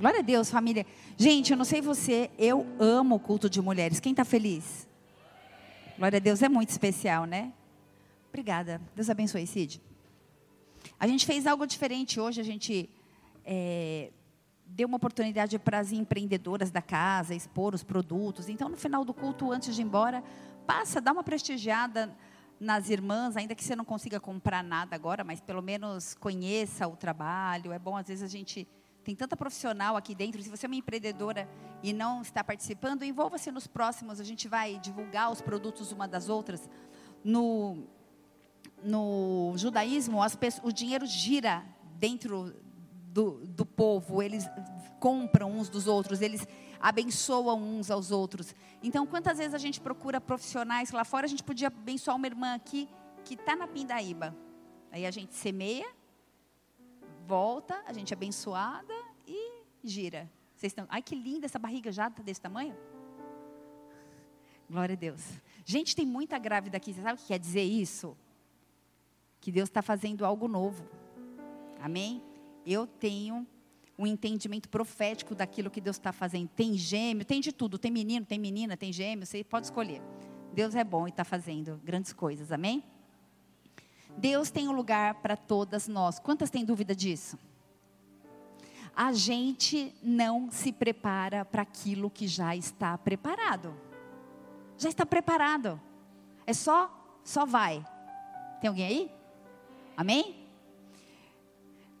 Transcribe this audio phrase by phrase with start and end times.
[0.00, 0.86] Glória a Deus, família.
[1.14, 4.00] Gente, eu não sei você, eu amo o culto de mulheres.
[4.00, 4.88] Quem está feliz?
[5.98, 7.52] Glória a Deus, é muito especial, né?
[8.30, 8.80] Obrigada.
[8.96, 9.78] Deus abençoe, Cid.
[10.98, 12.40] A gente fez algo diferente hoje.
[12.40, 12.88] A gente
[13.44, 14.10] é,
[14.64, 18.48] deu uma oportunidade para as empreendedoras da casa expor os produtos.
[18.48, 20.24] Então, no final do culto, antes de ir embora,
[20.66, 22.10] passa, dá uma prestigiada
[22.58, 26.96] nas irmãs, ainda que você não consiga comprar nada agora, mas pelo menos conheça o
[26.96, 27.70] trabalho.
[27.70, 28.66] É bom, às vezes, a gente
[29.04, 30.42] tem tanta profissional aqui dentro.
[30.42, 31.48] Se você é uma empreendedora
[31.82, 34.20] e não está participando, envolva-se nos próximos.
[34.20, 36.68] A gente vai divulgar os produtos uma das outras.
[37.24, 37.84] No,
[38.82, 41.64] no judaísmo, pessoas, o dinheiro gira
[41.98, 42.54] dentro
[43.12, 44.48] do, do povo, eles
[44.98, 46.46] compram uns dos outros, eles
[46.78, 48.54] abençoam uns aos outros.
[48.82, 52.54] Então, quantas vezes a gente procura profissionais lá fora, a gente podia abençoar uma irmã
[52.54, 52.88] aqui
[53.24, 54.34] que está na Pindaíba.
[54.90, 55.86] Aí a gente semeia,
[57.30, 58.92] volta, a gente é abençoada
[59.26, 60.28] e gira.
[60.56, 62.76] Vocês estão, ai que linda essa barriga já está desse tamanho?
[64.68, 65.22] Glória a Deus.
[65.64, 66.92] Gente, tem muita grávida aqui.
[66.92, 68.16] Você sabe o que quer dizer isso?
[69.40, 70.84] Que Deus está fazendo algo novo.
[71.80, 72.20] Amém?
[72.66, 73.46] eu tenho
[73.98, 76.48] um entendimento profético daquilo que Deus está fazendo.
[76.48, 77.78] Tem gêmeo, tem de tudo.
[77.78, 80.02] Tem menino, tem menina, tem gêmeo, você pode escolher.
[80.52, 82.82] Deus é bom e está fazendo grandes coisas, amém?
[84.20, 86.18] Deus tem um lugar para todas nós.
[86.18, 87.38] Quantas têm dúvida disso?
[88.94, 93.74] A gente não se prepara para aquilo que já está preparado.
[94.76, 95.80] Já está preparado.
[96.46, 96.90] É só,
[97.24, 97.82] só vai.
[98.60, 99.10] Tem alguém aí?
[99.96, 100.46] Amém?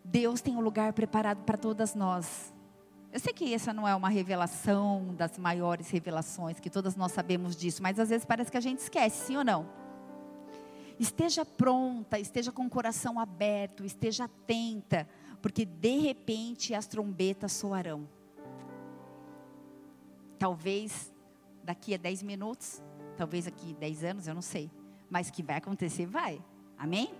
[0.04, 2.52] Deus tem um lugar preparado para todas nós.
[3.10, 7.56] Eu sei que essa não é uma revelação das maiores revelações, que todas nós sabemos
[7.56, 9.79] disso, mas às vezes parece que a gente esquece, sim ou não?
[11.00, 15.08] Esteja pronta, esteja com o coração aberto, esteja atenta,
[15.40, 18.06] porque de repente as trombetas soarão.
[20.38, 21.10] Talvez
[21.64, 22.82] daqui a 10 minutos,
[23.16, 24.70] talvez aqui 10 anos, eu não sei.
[25.08, 26.38] Mas que vai acontecer, vai.
[26.76, 27.14] Amém?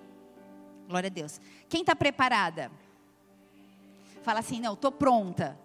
[0.86, 1.40] Glória a Deus.
[1.66, 2.70] Quem está preparada?
[4.20, 5.58] Fala assim, não, estou pronta.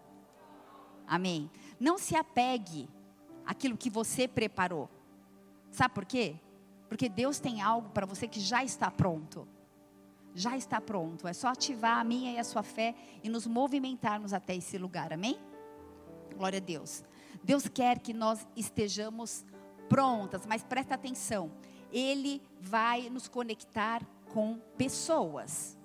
[1.05, 1.51] Amém.
[1.77, 2.87] Não se apegue
[3.45, 4.89] àquilo que você preparou.
[5.69, 6.37] Sabe por quê?
[6.95, 9.45] Porque Deus tem algo para você que já está pronto.
[10.33, 11.27] Já está pronto.
[11.27, 15.11] É só ativar a minha e a sua fé e nos movimentarmos até esse lugar.
[15.11, 15.37] Amém?
[16.37, 17.03] Glória a Deus.
[17.43, 19.45] Deus quer que nós estejamos
[19.89, 21.51] prontas, mas presta atenção.
[21.91, 24.01] Ele vai nos conectar
[24.33, 25.77] com pessoas.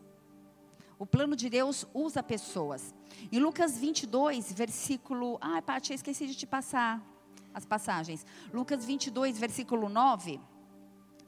[0.97, 2.95] O plano de Deus usa pessoas.
[3.33, 5.39] Em Lucas 22, versículo.
[5.41, 7.05] Ai, Paty, eu esqueci de te passar
[7.53, 8.25] as passagens.
[8.55, 10.39] Lucas 22, versículo 9,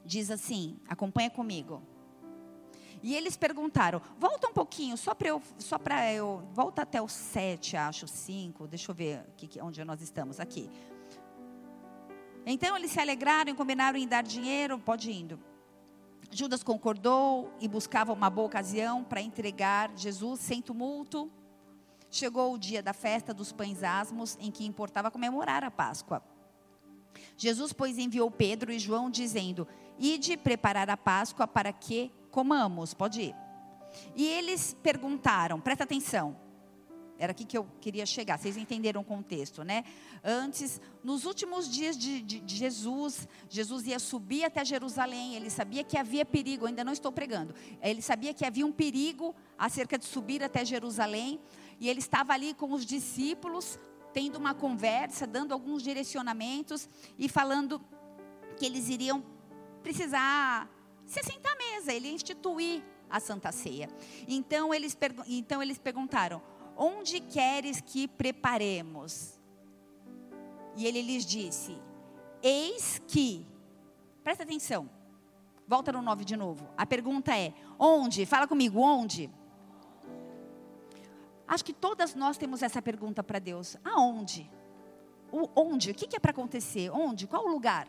[0.05, 1.81] diz assim: acompanha comigo.
[3.01, 7.07] E eles perguntaram: volta um pouquinho, só para eu, só para eu, volta até o
[7.07, 10.69] 7, acho, 5, deixa eu ver aqui, onde nós estamos, aqui.
[12.45, 15.39] Então eles se alegraram e combinaram em dar dinheiro, pode indo.
[16.31, 21.31] Judas concordou e buscava uma boa ocasião para entregar Jesus sem tumulto.
[22.09, 26.23] Chegou o dia da festa dos pães asmos, em que importava comemorar a Páscoa.
[27.37, 29.67] Jesus, pois, enviou Pedro e João, dizendo:
[29.97, 32.93] Ide preparar a Páscoa para que comamos.
[32.93, 33.35] Pode ir.
[34.15, 36.35] E eles perguntaram, presta atenção,
[37.17, 38.37] era aqui que eu queria chegar.
[38.37, 39.85] Vocês entenderam o contexto, né?
[40.23, 45.35] Antes, nos últimos dias de, de, de, Jesus, Jesus ia subir até Jerusalém.
[45.35, 46.65] Ele sabia que havia perigo.
[46.65, 47.53] Ainda não estou pregando.
[47.81, 51.39] Ele sabia que havia um perigo acerca de subir até Jerusalém.
[51.79, 53.79] E ele estava ali com os discípulos,
[54.13, 56.87] tendo uma conversa, dando alguns direcionamentos
[57.17, 57.81] e falando
[58.55, 59.23] que eles iriam
[59.81, 60.69] precisar
[61.05, 61.91] se sentar à mesa.
[61.91, 63.89] Ele instituir a Santa Ceia.
[64.27, 64.97] Então eles,
[65.27, 66.41] então eles perguntaram:
[66.77, 69.39] Onde queres que preparemos?
[70.75, 71.77] E ele lhes disse:
[72.41, 73.45] Eis que.
[74.23, 74.89] Presta atenção.
[75.67, 76.67] Volta no 9 de novo.
[76.77, 78.25] A pergunta é: onde?
[78.25, 79.29] Fala comigo, onde?
[81.47, 83.77] Acho que todas nós temos essa pergunta para Deus.
[83.83, 84.49] Aonde?
[85.31, 85.91] O, onde?
[85.91, 86.89] O que, é para acontecer?
[86.91, 87.27] Onde?
[87.27, 87.87] Qual o lugar?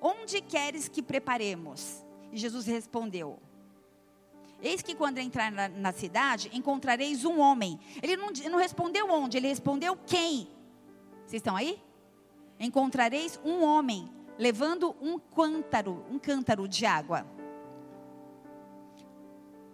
[0.00, 2.04] Onde queres que preparemos?
[2.32, 3.38] E Jesus respondeu:
[4.62, 7.78] Eis que quando entrar na, na cidade, encontrareis um homem.
[8.02, 10.48] Ele não, não respondeu onde, ele respondeu quem.
[11.26, 11.80] Vocês estão aí?
[12.58, 17.26] Encontrareis um homem levando um cântaro, um cântaro de água.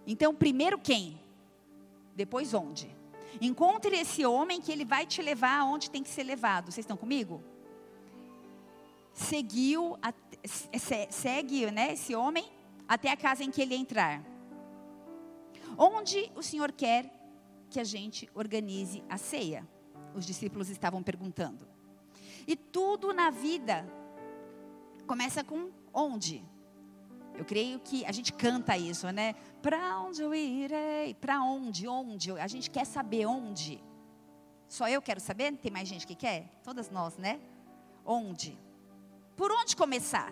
[0.05, 1.19] Então, primeiro quem?
[2.15, 2.93] Depois onde?
[3.41, 6.71] Encontre esse homem que ele vai te levar aonde tem que ser levado.
[6.71, 7.43] Vocês estão comigo?
[9.13, 9.97] Seguiu,
[11.09, 12.45] segue né, esse homem
[12.87, 14.23] até a casa em que ele entrar.
[15.77, 17.11] Onde o Senhor quer
[17.69, 19.67] que a gente organize a ceia?
[20.15, 21.67] os discípulos estavam perguntando.
[22.47, 23.85] E tudo na vida
[25.07, 26.43] começa com onde?
[27.35, 29.33] Eu creio que a gente canta isso, né?
[29.61, 31.13] Para onde eu irei?
[31.15, 31.87] Para onde?
[31.87, 32.31] Onde?
[32.31, 33.83] A gente quer saber onde.
[34.67, 35.51] Só eu quero saber?
[35.57, 36.47] Tem mais gente que quer?
[36.63, 37.39] Todas nós, né?
[38.05, 38.57] Onde?
[39.35, 40.31] Por onde começar?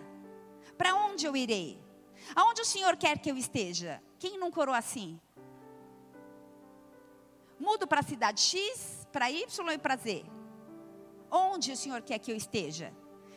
[0.78, 1.80] Para onde eu irei?
[2.34, 4.00] Aonde o Senhor quer que eu esteja?
[4.18, 5.20] Quem não corou assim?
[7.58, 10.24] Mudo para a cidade X, para Y e para Z.
[11.30, 12.92] Onde o Senhor quer que eu esteja?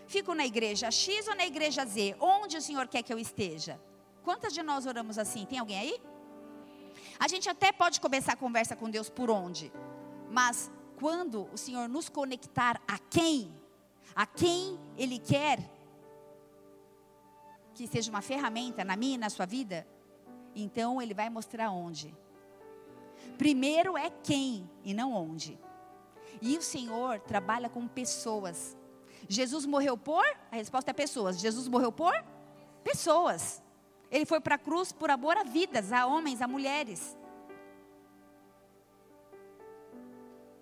[0.07, 2.15] Fico na igreja X ou na igreja Z?
[2.19, 3.79] Onde o Senhor quer que eu esteja?
[4.23, 5.45] Quantas de nós oramos assim?
[5.45, 6.01] Tem alguém aí?
[7.19, 9.71] A gente até pode começar a conversa com Deus por onde,
[10.29, 13.53] mas quando o Senhor nos conectar a quem,
[14.15, 15.59] a quem Ele quer
[17.73, 19.85] que seja uma ferramenta na minha e na sua vida,
[20.55, 22.15] então Ele vai mostrar onde.
[23.37, 25.59] Primeiro é quem e não onde.
[26.41, 28.77] E o Senhor trabalha com pessoas.
[29.27, 30.25] Jesus morreu por?
[30.51, 31.39] A resposta é pessoas.
[31.39, 32.13] Jesus morreu por?
[32.83, 33.61] Pessoas.
[34.11, 37.17] Ele foi para a cruz por amor a vidas, a homens, a mulheres.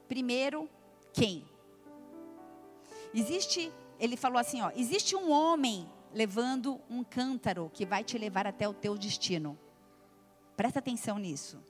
[0.07, 0.69] Primeiro,
[1.11, 1.45] quem?
[3.13, 8.47] Existe, ele falou assim, ó, existe um homem levando um cântaro que vai te levar
[8.47, 9.57] até o teu destino.
[10.55, 11.61] Presta atenção nisso.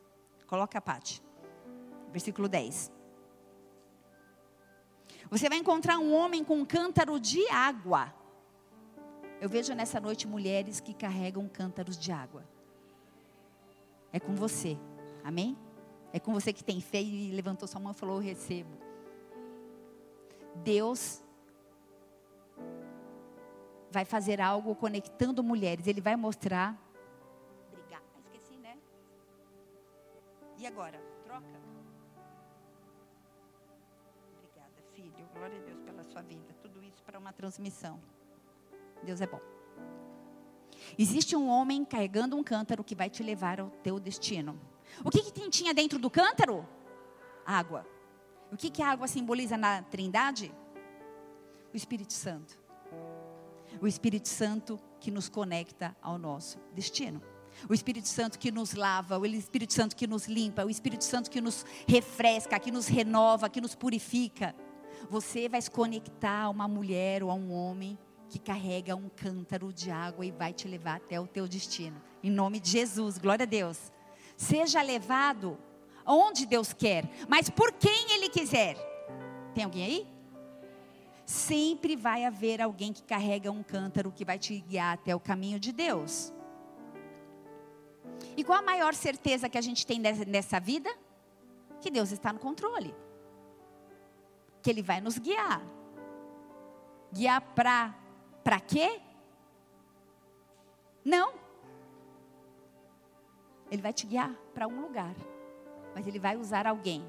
[0.48, 1.22] Coloca a parte.
[2.12, 2.93] Versículo 10.
[5.34, 8.14] Você vai encontrar um homem com um cântaro de água.
[9.42, 12.48] Eu vejo nessa noite mulheres que carregam cântaros de água.
[14.12, 14.78] É com você.
[15.24, 15.58] Amém?
[16.12, 18.78] É com você que tem fé e levantou sua mão e falou: Eu recebo.
[20.58, 21.24] Deus
[23.90, 25.88] vai fazer algo conectando mulheres.
[25.88, 26.80] Ele vai mostrar.
[27.72, 28.06] Obrigada.
[28.24, 28.78] Esqueci, né?
[30.60, 31.02] E agora?
[35.44, 36.56] Glória a Deus pela sua vida.
[36.62, 38.00] Tudo isso para uma transmissão.
[39.04, 39.42] Deus é bom.
[40.98, 44.58] Existe um homem carregando um cântaro que vai te levar ao teu destino.
[45.04, 46.66] O que, que tinha dentro do cântaro?
[47.46, 47.86] Água.
[48.54, 50.50] O que, que a água simboliza na trindade?
[51.74, 52.58] O Espírito Santo.
[53.82, 57.22] O Espírito Santo que nos conecta ao nosso destino.
[57.68, 61.30] O Espírito Santo que nos lava, o Espírito Santo que nos limpa, o Espírito Santo
[61.30, 64.56] que nos refresca, que nos renova, que nos purifica.
[65.10, 67.98] Você vai se conectar a uma mulher ou a um homem
[68.30, 72.02] que carrega um cântaro de água e vai te levar até o teu destino.
[72.24, 73.92] Em nome de Jesus, glória a Deus.
[74.36, 75.58] Seja levado
[76.06, 78.76] onde Deus quer, mas por quem Ele quiser.
[79.54, 80.08] Tem alguém aí?
[81.26, 85.60] Sempre vai haver alguém que carrega um cântaro que vai te guiar até o caminho
[85.60, 86.34] de Deus.
[88.36, 90.90] E qual a maior certeza que a gente tem nessa vida?
[91.82, 92.94] Que Deus está no controle
[94.64, 95.62] que Ele vai nos guiar.
[97.12, 97.94] Guiar para
[98.44, 99.00] para quê?
[101.06, 101.34] Não.
[103.70, 105.16] Ele vai te guiar para um lugar,
[105.94, 107.06] mas Ele vai usar alguém.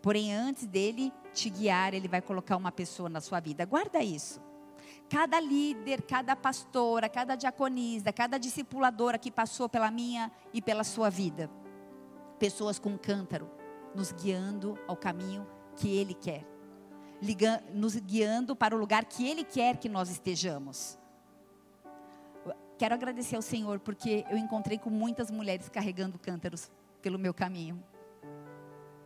[0.00, 3.64] Porém, antes dele te guiar, Ele vai colocar uma pessoa na sua vida.
[3.64, 4.40] Guarda isso.
[5.08, 11.10] Cada líder, cada pastora, cada diaconisa, cada discipuladora que passou pela minha e pela sua
[11.10, 11.50] vida.
[12.38, 13.50] Pessoas com cântaro,
[13.94, 15.46] nos guiando ao caminho
[15.76, 16.44] que Ele quer,
[17.72, 20.98] nos guiando para o lugar que Ele quer que nós estejamos.
[22.78, 27.82] Quero agradecer ao Senhor porque eu encontrei com muitas mulheres carregando cântaros pelo meu caminho.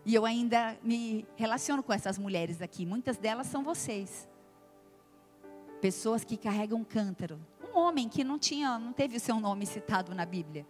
[0.04, 2.84] E eu ainda me relaciono com essas mulheres aqui.
[2.84, 4.28] Muitas delas são vocês.
[5.80, 7.38] Pessoas que carregam cântaro.
[7.72, 10.66] Um homem que não tinha, não teve o seu nome citado na Bíblia.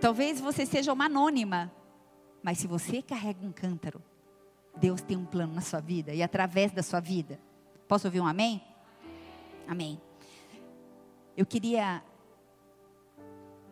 [0.00, 1.72] Talvez você seja uma anônima,
[2.42, 4.00] mas se você carrega um cântaro,
[4.76, 7.40] Deus tem um plano na sua vida e através da sua vida.
[7.88, 8.62] Posso ouvir um amém?
[9.66, 10.00] Amém.
[11.36, 12.02] Eu queria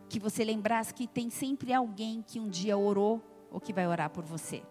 [0.08, 4.10] que você lembrasse que tem sempre alguém que um dia orou ou que vai orar
[4.10, 4.62] por você.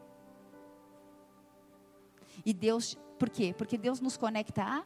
[2.45, 3.53] E Deus, por quê?
[3.57, 4.83] Porque Deus nos conecta a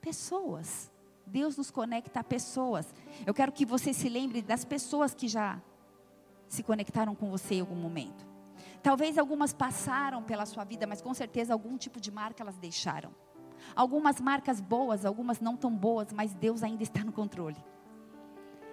[0.00, 0.90] pessoas.
[1.26, 2.92] Deus nos conecta a pessoas.
[3.26, 5.60] Eu quero que você se lembre das pessoas que já
[6.48, 8.33] se conectaram com você em algum momento.
[8.84, 13.14] Talvez algumas passaram pela sua vida, mas com certeza algum tipo de marca elas deixaram.
[13.74, 17.56] Algumas marcas boas, algumas não tão boas, mas Deus ainda está no controle.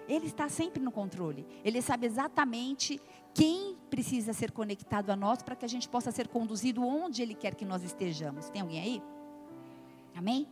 [0.06, 1.46] Ele está sempre no controle.
[1.64, 3.00] Ele sabe exatamente
[3.32, 7.34] quem precisa ser conectado a nós para que a gente possa ser conduzido onde Ele
[7.34, 8.50] quer que nós estejamos.
[8.50, 9.02] Tem alguém aí?
[10.14, 10.46] Amém?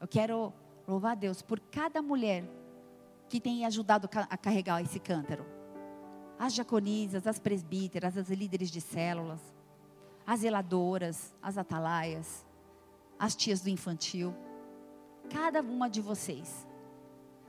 [0.00, 0.52] Eu quero
[0.88, 2.42] louvar a Deus por cada mulher
[3.28, 5.55] que tem ajudado a carregar esse cântaro
[6.38, 9.40] as diaconisas, as presbíteras, as líderes de células,
[10.26, 12.44] as zeladoras, as atalaias,
[13.18, 14.34] as tias do infantil,
[15.30, 16.66] cada uma de vocês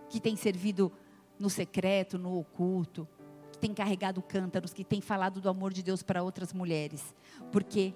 [0.10, 0.92] que tem servido
[1.38, 3.08] no secreto, no oculto,
[3.52, 7.14] que tem carregado cântaros, que tem falado do amor de Deus para outras mulheres,
[7.52, 7.94] porque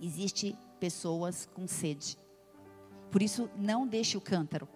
[0.00, 2.16] existe pessoas com sede.
[3.10, 4.68] Por isso, não deixe o cântaro.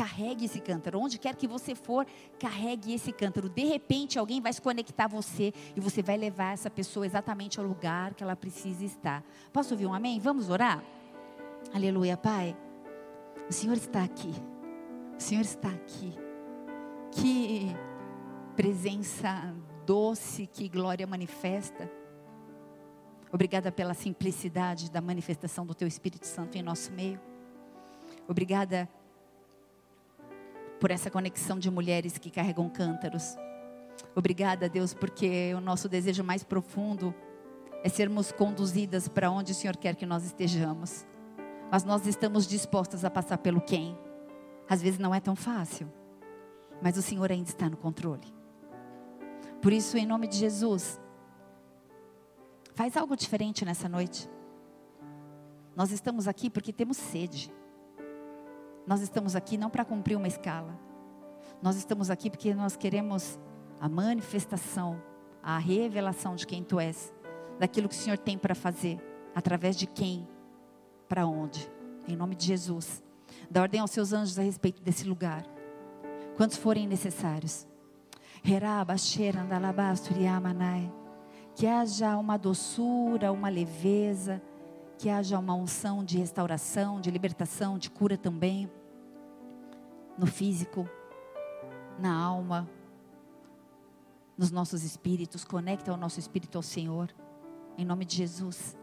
[0.00, 0.98] Carregue esse cântaro.
[0.98, 2.06] Onde quer que você for,
[2.38, 3.50] carregue esse cântaro.
[3.50, 7.60] De repente, alguém vai se conectar a você e você vai levar essa pessoa exatamente
[7.60, 9.22] ao lugar que ela precisa estar.
[9.52, 10.18] Posso ouvir um amém?
[10.18, 10.82] Vamos orar?
[11.74, 12.56] Aleluia, Pai.
[13.46, 14.32] O Senhor está aqui.
[15.18, 16.14] O Senhor está aqui.
[17.12, 17.66] Que
[18.56, 19.54] presença
[19.84, 21.92] doce, que glória manifesta.
[23.30, 27.20] Obrigada pela simplicidade da manifestação do Teu Espírito Santo em nosso meio.
[28.26, 28.88] Obrigada
[30.80, 33.36] por essa conexão de mulheres que carregam cântaros.
[34.14, 37.14] Obrigada, Deus, porque o nosso desejo mais profundo
[37.84, 41.06] é sermos conduzidas para onde o Senhor quer que nós estejamos.
[41.70, 43.96] Mas nós estamos dispostas a passar pelo quem.
[44.68, 45.92] Às vezes não é tão fácil,
[46.82, 48.26] mas o Senhor ainda está no controle.
[49.60, 50.98] Por isso, em nome de Jesus,
[52.74, 54.28] faz algo diferente nessa noite.
[55.76, 57.52] Nós estamos aqui porque temos sede.
[58.90, 60.76] Nós estamos aqui não para cumprir uma escala.
[61.62, 63.38] Nós estamos aqui porque nós queremos
[63.80, 65.00] a manifestação,
[65.40, 67.14] a revelação de quem tu és,
[67.56, 68.98] daquilo que o Senhor tem para fazer,
[69.32, 70.26] através de quem,
[71.08, 71.70] para onde.
[72.08, 73.00] Em nome de Jesus.
[73.48, 75.46] Dá ordem aos seus anjos a respeito desse lugar.
[76.36, 77.68] Quantos forem necessários.
[81.54, 84.42] Que haja uma doçura, uma leveza,
[84.98, 88.68] que haja uma unção de restauração, de libertação, de cura também
[90.20, 90.86] no físico,
[91.98, 92.68] na alma,
[94.36, 95.44] nos nossos espíritos.
[95.46, 97.10] Conecta o nosso espírito ao Senhor,
[97.78, 98.76] em nome de Jesus.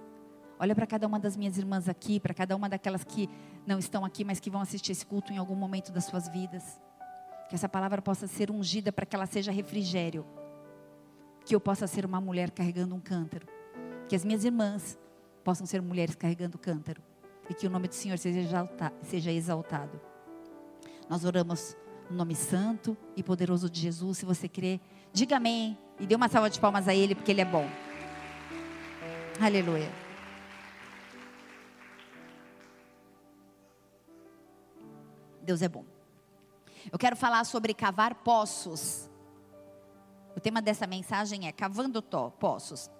[0.59, 3.29] Olha para cada uma das minhas irmãs aqui, para cada uma daquelas que
[3.67, 6.81] não estão aqui, mas que vão assistir esse culto em algum momento das suas vidas.
[7.47, 10.25] Que essa palavra possa ser ungida para que ela seja refrigério.
[11.45, 13.45] Que eu possa ser uma mulher carregando um cântaro.
[14.09, 14.97] Que as minhas irmãs
[15.43, 16.99] possam ser mulheres carregando cântaro.
[17.47, 20.01] E que o nome do Senhor seja exaltado.
[21.09, 21.77] Nós oramos
[22.09, 24.17] no nome santo e poderoso de Jesus.
[24.17, 24.79] Se você crê,
[25.13, 27.67] diga amém e dê uma salva de palmas a Ele, porque Ele é bom.
[29.39, 29.89] Aleluia.
[35.41, 35.85] Deus é bom.
[36.91, 39.09] Eu quero falar sobre cavar poços.
[40.35, 42.91] O tema dessa mensagem é cavando poços.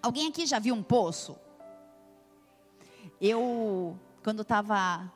[0.00, 1.36] Alguém aqui já viu um poço?
[3.20, 5.10] Eu, quando estava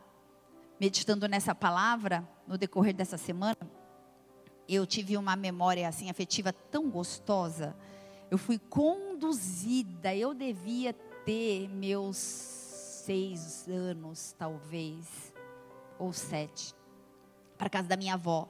[0.78, 3.58] meditando nessa palavra no decorrer dessa semana,
[4.68, 7.76] eu tive uma memória assim afetiva tão gostosa.
[8.30, 10.92] Eu fui conduzida, eu devia
[11.24, 15.32] ter meus seis anos, talvez,
[15.98, 16.74] ou sete,
[17.56, 18.48] para casa da minha avó.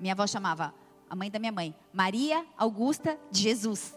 [0.00, 0.74] Minha avó chamava
[1.08, 3.96] a mãe da minha mãe, Maria Augusta de Jesus.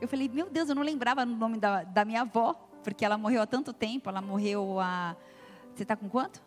[0.00, 3.18] Eu falei, meu Deus, eu não lembrava o nome da, da minha avó, porque ela
[3.18, 4.08] morreu há tanto tempo.
[4.08, 5.14] Ela morreu há.
[5.74, 6.42] Você está com quanto?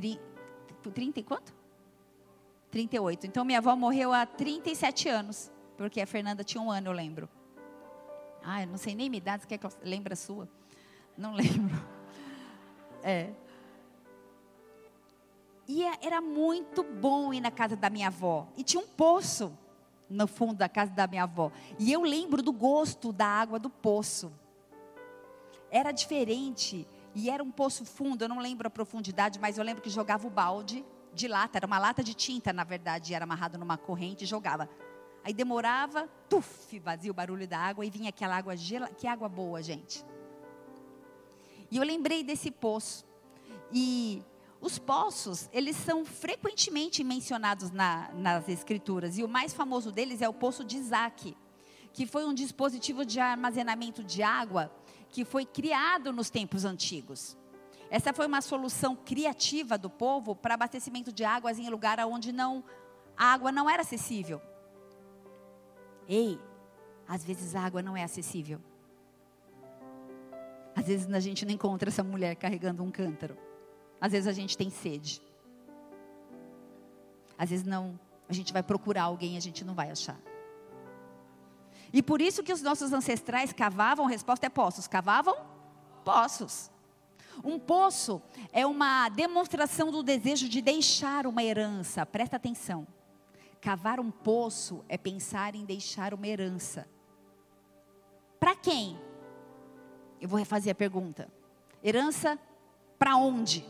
[0.00, 1.54] 30 e quanto?
[2.70, 3.26] 38.
[3.26, 5.50] Então minha avó morreu há 37 anos.
[5.76, 7.28] Porque a Fernanda tinha um ano, eu lembro.
[8.42, 10.48] Ah, eu não sei nem minha idade, você quer que eu lembre a sua?
[11.16, 11.76] Não lembro.
[13.02, 13.32] É.
[15.68, 18.46] E é, era muito bom ir na casa da minha avó.
[18.56, 19.56] E tinha um poço
[20.08, 21.50] no fundo da casa da minha avó.
[21.78, 24.32] E eu lembro do gosto da água do poço.
[25.70, 26.86] Era diferente.
[27.18, 30.26] E era um poço fundo, eu não lembro a profundidade, mas eu lembro que jogava
[30.26, 34.24] o balde de lata, era uma lata de tinta, na verdade, era amarrado numa corrente
[34.24, 34.68] e jogava.
[35.24, 38.92] Aí demorava, tuf, vazia o barulho da água e vinha aquela água gelada.
[38.92, 40.04] Que água boa, gente.
[41.70, 43.06] E eu lembrei desse poço.
[43.72, 44.22] E
[44.60, 49.16] os poços, eles são frequentemente mencionados na, nas escrituras.
[49.16, 51.34] E o mais famoso deles é o poço de Isaac,
[51.94, 54.70] que foi um dispositivo de armazenamento de água
[55.10, 57.36] que foi criado nos tempos antigos.
[57.90, 62.64] Essa foi uma solução criativa do povo para abastecimento de águas em lugar onde não
[63.16, 64.40] a água não era acessível.
[66.08, 66.38] Ei,
[67.08, 68.60] às vezes a água não é acessível.
[70.74, 73.38] Às vezes a gente não encontra essa mulher carregando um cântaro.
[74.00, 75.22] Às vezes a gente tem sede.
[77.38, 77.98] Às vezes não,
[78.28, 80.20] a gente vai procurar alguém e a gente não vai achar.
[81.92, 84.86] E por isso que os nossos ancestrais cavavam, a resposta é poços.
[84.86, 85.36] Cavavam
[86.04, 86.70] poços.
[87.44, 92.06] Um poço é uma demonstração do desejo de deixar uma herança.
[92.06, 92.86] Presta atenção.
[93.60, 96.88] Cavar um poço é pensar em deixar uma herança.
[98.38, 98.98] para quem?
[100.20, 101.28] Eu vou refazer a pergunta.
[101.82, 102.38] Herança
[102.98, 103.66] para onde?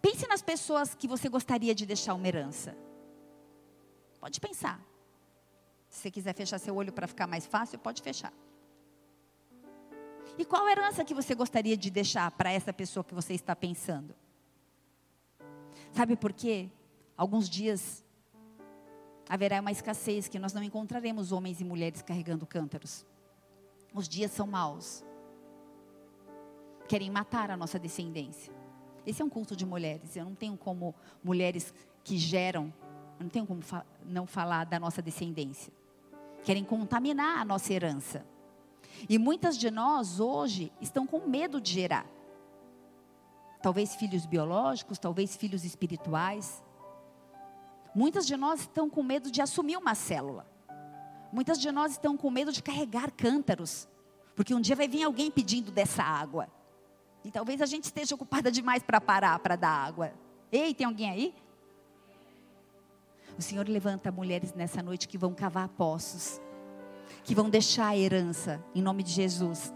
[0.00, 2.76] Pense nas pessoas que você gostaria de deixar uma herança.
[4.20, 4.80] Pode pensar.
[5.96, 8.30] Se você quiser fechar seu olho para ficar mais fácil, pode fechar.
[10.36, 14.14] E qual herança que você gostaria de deixar para essa pessoa que você está pensando?
[15.92, 16.68] Sabe por quê?
[17.16, 18.04] Alguns dias
[19.26, 23.06] haverá uma escassez que nós não encontraremos homens e mulheres carregando cântaros.
[23.94, 25.02] Os dias são maus.
[26.86, 28.52] Querem matar a nossa descendência.
[29.06, 30.14] Esse é um culto de mulheres.
[30.14, 31.72] Eu não tenho como mulheres
[32.04, 32.70] que geram,
[33.18, 35.72] eu não tenho como fa não falar da nossa descendência.
[36.46, 38.24] Querem contaminar a nossa herança.
[39.08, 42.06] E muitas de nós hoje estão com medo de gerar.
[43.60, 46.62] Talvez filhos biológicos, talvez filhos espirituais.
[47.92, 50.46] Muitas de nós estão com medo de assumir uma célula.
[51.32, 53.88] Muitas de nós estão com medo de carregar cântaros.
[54.36, 56.46] Porque um dia vai vir alguém pedindo dessa água.
[57.24, 60.12] E talvez a gente esteja ocupada demais para parar para dar água.
[60.52, 61.34] Ei, tem alguém aí?
[63.38, 66.40] O Senhor levanta mulheres nessa noite que vão cavar poços
[67.26, 69.74] que vão deixar a herança em nome de Jesus.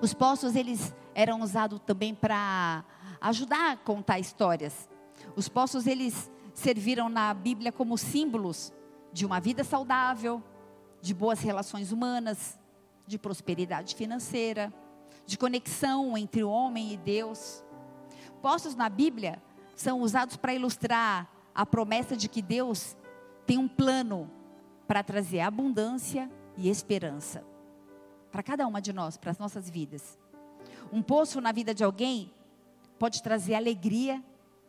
[0.00, 2.84] Os poços eles eram usados também para
[3.20, 4.88] ajudar a contar histórias.
[5.36, 8.72] Os poços eles serviram na Bíblia como símbolos
[9.12, 10.42] de uma vida saudável,
[11.00, 12.58] de boas relações humanas,
[13.06, 14.72] de prosperidade financeira,
[15.26, 17.64] de conexão entre o homem e Deus.
[18.40, 19.42] Poços na Bíblia
[19.74, 22.96] são usados para ilustrar a promessa de que Deus
[23.46, 24.30] tem um plano
[24.86, 27.44] para trazer abundância e esperança
[28.32, 30.18] para cada uma de nós, para as nossas vidas.
[30.90, 32.32] Um poço na vida de alguém
[32.98, 34.24] pode trazer alegria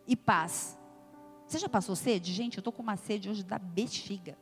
[0.06, 0.78] e paz.
[1.48, 2.34] Você já passou sede?
[2.34, 4.38] Gente, eu estou com uma sede hoje da bexiga.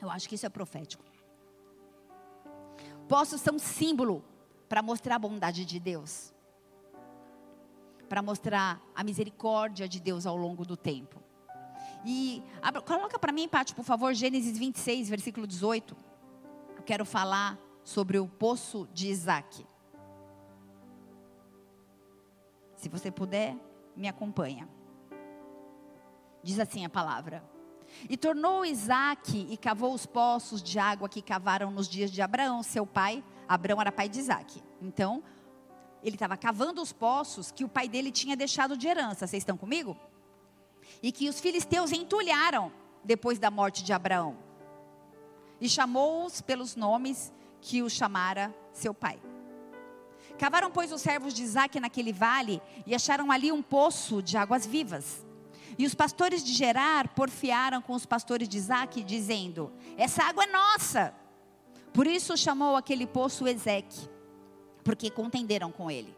[0.00, 1.04] Eu acho que isso é profético.
[3.06, 4.24] Poços são símbolo
[4.68, 6.32] para mostrar a bondade de Deus.
[8.08, 11.20] Para mostrar a misericórdia de Deus ao longo do tempo.
[12.04, 15.96] E abra, coloca para mim, Pati, por favor, Gênesis 26, versículo 18.
[16.76, 19.66] Eu quero falar sobre o poço de Isaac.
[22.76, 23.56] Se você puder,
[23.96, 24.68] me acompanha.
[26.42, 27.42] Diz assim a palavra.
[28.08, 32.62] E tornou Isaac e cavou os poços de água que cavaram nos dias de Abraão,
[32.62, 33.24] seu pai.
[33.48, 34.62] Abraão era pai de Isaac.
[34.80, 35.22] Então,
[36.06, 39.26] ele estava cavando os poços que o pai dele tinha deixado de herança.
[39.26, 39.96] Vocês estão comigo?
[41.02, 42.72] e que os filisteus entulharam
[43.04, 44.36] depois da morte de Abraão.
[45.60, 49.18] E chamou-os pelos nomes que o chamara seu pai.
[50.38, 54.66] Cavaram, pois, os servos de Isaac naquele vale e acharam ali um poço de águas
[54.66, 55.24] vivas.
[55.78, 60.46] E os pastores de Gerar porfiaram com os pastores de Isaac, dizendo: Essa água é
[60.46, 61.14] nossa.
[61.92, 64.08] Por isso chamou aquele poço Ezeque,
[64.86, 66.16] porque contenderam com ele.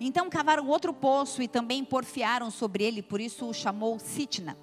[0.00, 4.56] Então cavaram outro poço e também porfiaram sobre ele, por isso o chamou Sitna.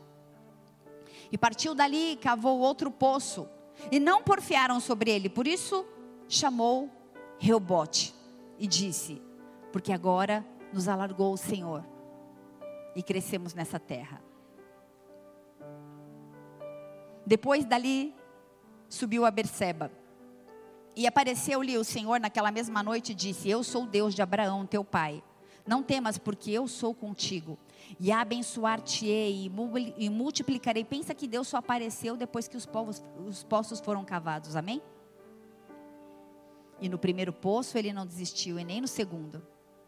[1.29, 3.47] E partiu dali e cavou outro poço,
[3.91, 5.85] e não porfiaram sobre ele, por isso
[6.29, 6.89] chamou
[7.37, 8.15] Reobote.
[8.57, 9.21] E disse:
[9.73, 11.85] Porque agora nos alargou o Senhor
[12.95, 14.21] e crescemos nessa terra.
[17.25, 18.15] Depois dali
[18.87, 19.91] subiu a Berseba.
[20.95, 24.65] E apareceu-lhe o Senhor naquela mesma noite e disse: Eu sou o Deus de Abraão,
[24.65, 25.23] teu pai.
[25.65, 27.57] Não temas, porque eu sou contigo.
[27.99, 29.51] E abençoar-te-ei
[29.97, 30.83] e multiplicarei.
[30.83, 34.55] Pensa que Deus só apareceu depois que os, povos, os poços foram cavados.
[34.55, 34.81] Amém?
[36.79, 39.41] E no primeiro poço ele não desistiu, e nem no segundo.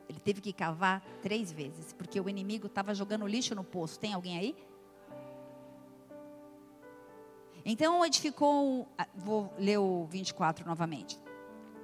[0.07, 3.99] Ele teve que cavar três vezes, porque o inimigo estava jogando lixo no poço.
[3.99, 4.55] Tem alguém aí?
[7.65, 11.19] Então edificou, ah, vou ler o 24 novamente.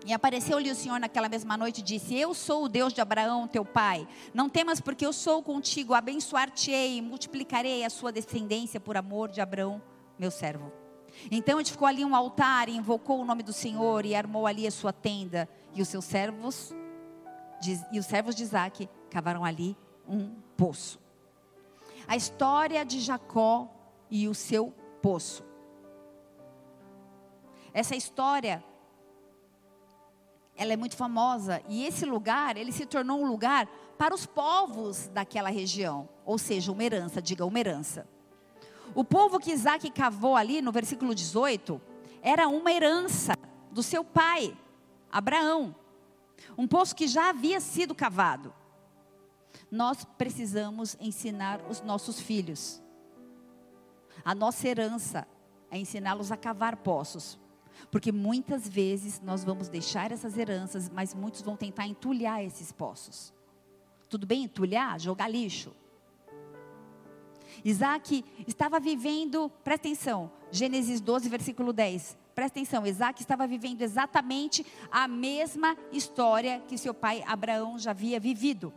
[0.05, 3.47] E apareceu-lhe o Senhor naquela mesma noite e disse: Eu sou o Deus de Abraão,
[3.47, 4.07] teu pai.
[4.33, 5.93] Não temas, porque eu sou contigo.
[5.93, 9.81] Abençoar-te-ei e multiplicarei a sua descendência por amor de Abraão,
[10.17, 10.71] meu servo.
[11.29, 14.71] Então edificou ali um altar e invocou o nome do Senhor e armou ali a
[14.71, 15.49] sua tenda.
[15.73, 16.73] E os seus servos,
[17.91, 20.99] e os servos de Isaac, cavaram ali um poço.
[22.07, 23.69] A história de Jacó
[24.09, 25.48] e o seu poço.
[27.73, 28.63] Essa história
[30.59, 33.65] ela é muito famosa e esse lugar, ele se tornou um lugar
[33.97, 38.05] para os povos daquela região, ou seja, uma herança, diga uma herança.
[38.93, 41.81] O povo que Isaac cavou ali no versículo 18
[42.21, 43.33] era uma herança
[43.71, 44.53] do seu pai,
[45.09, 45.73] Abraão.
[46.57, 48.53] Um poço que já havia sido cavado.
[49.71, 52.81] Nós precisamos ensinar os nossos filhos.
[54.25, 55.25] A nossa herança
[55.71, 57.39] é ensiná-los a cavar poços.
[57.91, 63.33] Porque muitas vezes nós vamos deixar essas heranças, mas muitos vão tentar entulhar esses poços.
[64.09, 64.99] Tudo bem entulhar?
[64.99, 65.71] Jogar lixo.
[67.63, 72.17] Isaac estava vivendo, presta atenção, Gênesis 12, versículo 10.
[72.33, 78.19] Presta atenção, Isaac estava vivendo exatamente a mesma história que seu pai Abraão já havia
[78.19, 78.73] vivido.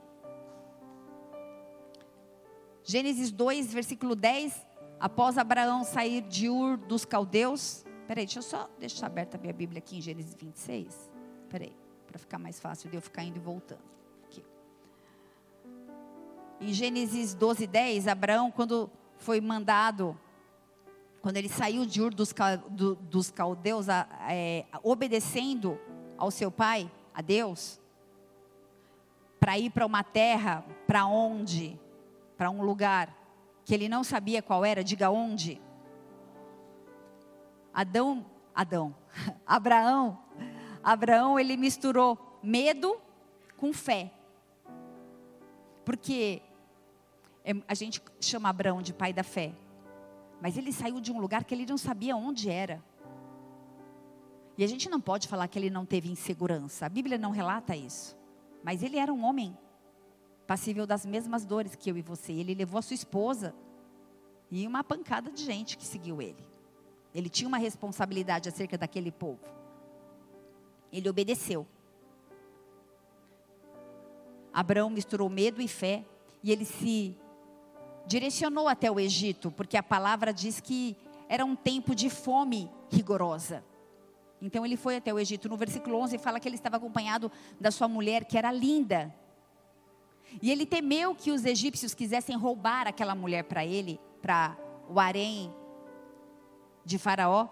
[2.84, 4.66] Gênesis 2, versículo 10.
[4.98, 7.84] Após Abraão sair de Ur dos caldeus.
[8.06, 11.10] Peraí, deixa eu só deixar aberta a minha Bíblia aqui em Gênesis 26.
[11.48, 11.74] Peraí,
[12.06, 13.80] para ficar mais fácil de eu ficar indo e voltando.
[14.24, 14.44] Aqui.
[16.60, 20.18] Em Gênesis 12, 10, Abraão, quando foi mandado,
[21.20, 22.34] quando ele saiu de Ur dos,
[22.70, 23.86] do, dos caldeus,
[24.28, 25.78] é, obedecendo
[26.18, 27.80] ao seu pai, a Deus,
[29.38, 31.78] para ir para uma terra, para onde?
[32.36, 33.16] Para um lugar
[33.64, 35.60] que ele não sabia qual era, diga onde.
[37.72, 38.94] Adão, Adão,
[39.46, 40.18] Abraão,
[40.82, 43.00] Abraão ele misturou medo
[43.56, 44.12] com fé.
[45.85, 46.42] Porque
[47.44, 49.54] é, a gente chama Abraão de pai da fé.
[50.40, 52.82] Mas ele saiu de um lugar que ele não sabia onde era.
[54.58, 56.87] E a gente não pode falar que ele não teve insegurança.
[56.87, 58.16] A Bíblia não relata isso.
[58.62, 59.56] Mas ele era um homem
[60.46, 62.32] passível das mesmas dores que eu e você.
[62.32, 63.54] Ele levou a sua esposa
[64.50, 66.44] e uma pancada de gente que seguiu ele.
[67.14, 69.40] Ele tinha uma responsabilidade acerca daquele povo.
[70.92, 71.66] Ele obedeceu.
[74.53, 76.05] Abraão misturou medo e fé
[76.42, 77.16] e ele se
[78.07, 80.96] direcionou até o Egito, porque a palavra diz que
[81.29, 83.64] era um tempo de fome rigorosa.
[84.40, 85.48] Então ele foi até o Egito.
[85.48, 89.14] No versículo 11 fala que ele estava acompanhado da sua mulher, que era linda.
[90.40, 94.57] E ele temeu que os egípcios quisessem roubar aquela mulher para ele, para
[94.88, 95.53] o harém
[96.84, 97.48] de Faraó.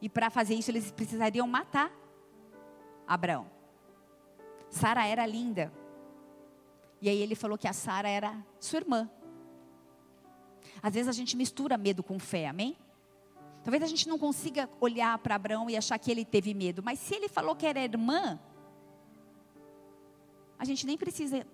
[0.00, 1.90] E para fazer isso eles precisariam matar
[3.06, 3.46] Abraão.
[4.70, 5.72] Sara era linda.
[7.00, 9.10] E aí ele falou que a Sara era sua irmã.
[10.82, 12.76] Às vezes a gente mistura medo com fé, amém?
[13.62, 16.98] Talvez a gente não consiga olhar para Abraão e achar que ele teve medo, mas
[16.98, 18.40] se ele falou que era irmã,
[20.58, 21.46] a gente nem precisa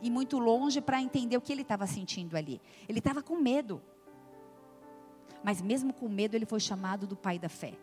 [0.00, 2.60] ir muito longe para entender o que ele estava sentindo ali.
[2.88, 3.80] Ele estava com medo.
[5.42, 7.74] Mas mesmo com medo, ele foi chamado do pai da fé.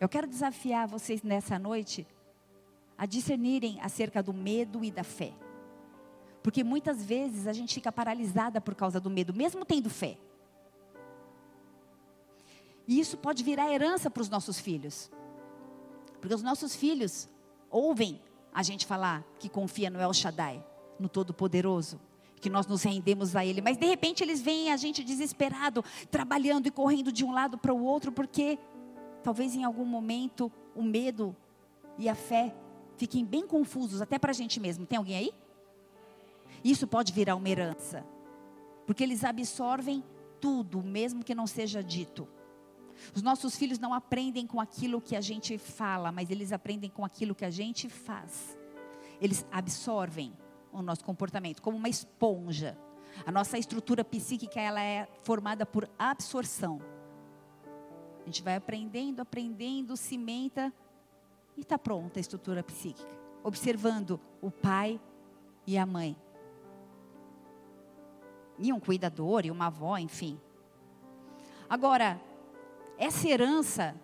[0.00, 2.06] Eu quero desafiar vocês nessa noite
[2.96, 5.32] a discernirem acerca do medo e da fé.
[6.42, 10.18] Porque muitas vezes a gente fica paralisada por causa do medo, mesmo tendo fé.
[12.86, 15.10] E isso pode virar herança para os nossos filhos.
[16.20, 17.28] Porque os nossos filhos
[17.70, 18.20] ouvem
[18.52, 20.64] a gente falar que confia no El Shaddai,
[20.98, 22.00] no Todo-Poderoso,
[22.42, 26.66] que nós nos rendemos a Ele, mas de repente eles veem a gente desesperado, trabalhando
[26.66, 28.58] e correndo de um lado para o outro, porque
[29.22, 31.36] talvez em algum momento o medo
[31.96, 32.52] e a fé
[32.96, 34.84] fiquem bem confusos, até para a gente mesmo.
[34.84, 35.30] Tem alguém aí?
[36.64, 38.04] Isso pode virar uma herança,
[38.86, 40.02] porque eles absorvem
[40.40, 42.26] tudo, mesmo que não seja dito.
[43.14, 47.04] Os nossos filhos não aprendem com aquilo que a gente fala, mas eles aprendem com
[47.04, 48.58] aquilo que a gente faz.
[49.20, 50.32] Eles absorvem
[50.72, 52.76] o nosso comportamento como uma esponja.
[53.26, 56.80] A nossa estrutura psíquica ela é formada por absorção.
[58.22, 60.72] A gente vai aprendendo, aprendendo, cimenta
[61.56, 63.14] e está pronta a estrutura psíquica.
[63.42, 65.00] Observando o pai
[65.66, 66.16] e a mãe.
[68.58, 70.40] E um cuidador e uma avó, enfim.
[71.68, 72.20] Agora,
[72.96, 73.96] essa herança,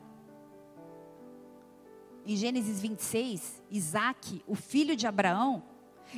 [2.26, 5.62] em Gênesis 26, Isaac, o filho de Abraão,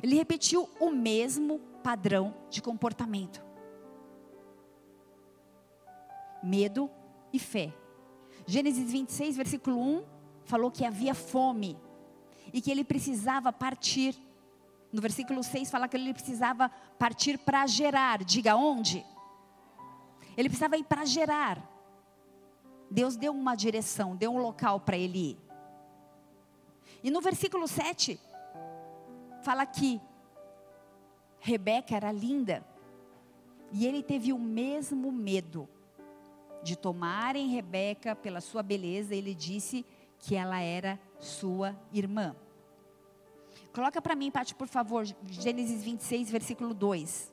[0.03, 3.43] ele repetiu o mesmo padrão de comportamento:
[6.43, 6.91] medo
[7.33, 7.73] e fé.
[8.47, 10.05] Gênesis 26, versículo 1,
[10.45, 11.79] falou que havia fome
[12.53, 14.15] e que ele precisava partir.
[14.93, 18.25] No versículo 6 fala que ele precisava partir para gerar.
[18.25, 19.05] Diga onde?
[20.37, 21.63] Ele precisava ir para gerar.
[22.91, 25.39] Deus deu uma direção, deu um local para ele ir.
[27.05, 28.19] E no versículo 7,
[29.41, 30.01] fala que
[31.39, 32.65] Rebeca era linda.
[33.73, 35.69] E ele teve o mesmo medo
[36.63, 39.15] de tomarem Rebeca pela sua beleza.
[39.15, 39.85] Ele disse
[40.19, 42.37] que ela era sua irmã.
[43.73, 47.33] Coloca para mim, Pati, por favor, Gênesis 26, versículo 2.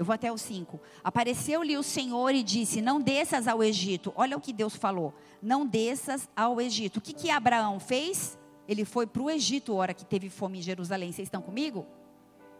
[0.00, 0.80] Eu vou até o 5.
[1.04, 4.14] Apareceu-lhe o Senhor e disse: Não desças ao Egito.
[4.16, 6.96] Olha o que Deus falou: Não desças ao Egito.
[6.96, 8.38] O que, que Abraão fez?
[8.66, 11.12] Ele foi para o Egito, hora que teve fome em Jerusalém.
[11.12, 11.86] Vocês estão comigo?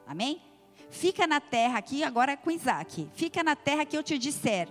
[0.06, 0.42] Amém?
[0.90, 3.08] Fica na terra aqui, agora é com Isaac.
[3.14, 4.68] Fica na terra que eu te disser.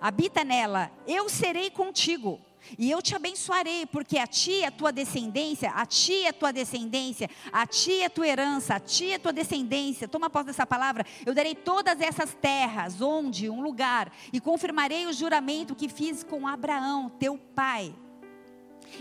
[0.00, 2.40] Habita nela, eu serei contigo.
[2.78, 7.28] E eu te abençoarei, porque a ti é tua descendência, a ti é tua descendência,
[7.52, 10.06] a ti é tua herança, a ti é tua descendência.
[10.08, 11.04] Toma posse dessa palavra.
[11.24, 13.50] Eu darei todas essas terras, onde?
[13.50, 14.12] Um lugar.
[14.32, 17.94] E confirmarei o juramento que fiz com Abraão, teu pai.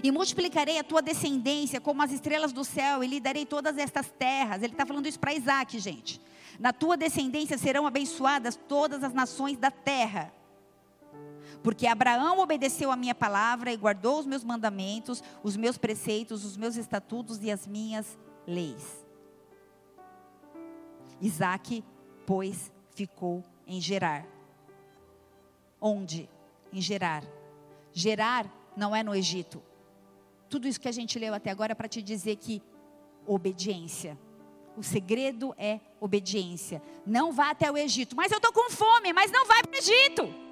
[0.03, 4.09] E multiplicarei a tua descendência como as estrelas do céu, e lhe darei todas estas
[4.09, 4.61] terras.
[4.61, 6.21] Ele está falando isso para Isaac, gente.
[6.59, 10.33] Na tua descendência serão abençoadas todas as nações da terra.
[11.63, 16.55] Porque Abraão obedeceu a minha palavra e guardou os meus mandamentos, os meus preceitos, os
[16.55, 18.17] meus estatutos e as minhas
[18.47, 19.05] leis.
[21.21, 21.83] Isaac,
[22.25, 24.25] pois, ficou em Gerar.
[25.81, 26.29] Onde?
[26.71, 27.23] Em Gerar.
[27.91, 29.61] Gerar não é no Egito.
[30.49, 32.61] Tudo isso que a gente leu até agora é para te dizer que
[33.27, 34.17] obediência.
[34.77, 36.81] O segredo é obediência.
[37.05, 38.15] Não vá até o Egito.
[38.15, 40.48] Mas eu estou com fome, mas não vai para o Egito.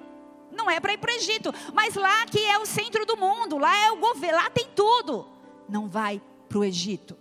[0.50, 3.58] Não é para ir para o Egito, mas lá que é o centro do mundo,
[3.58, 5.26] lá é o governo, lá tem tudo.
[5.68, 7.16] Não vai para o Egito.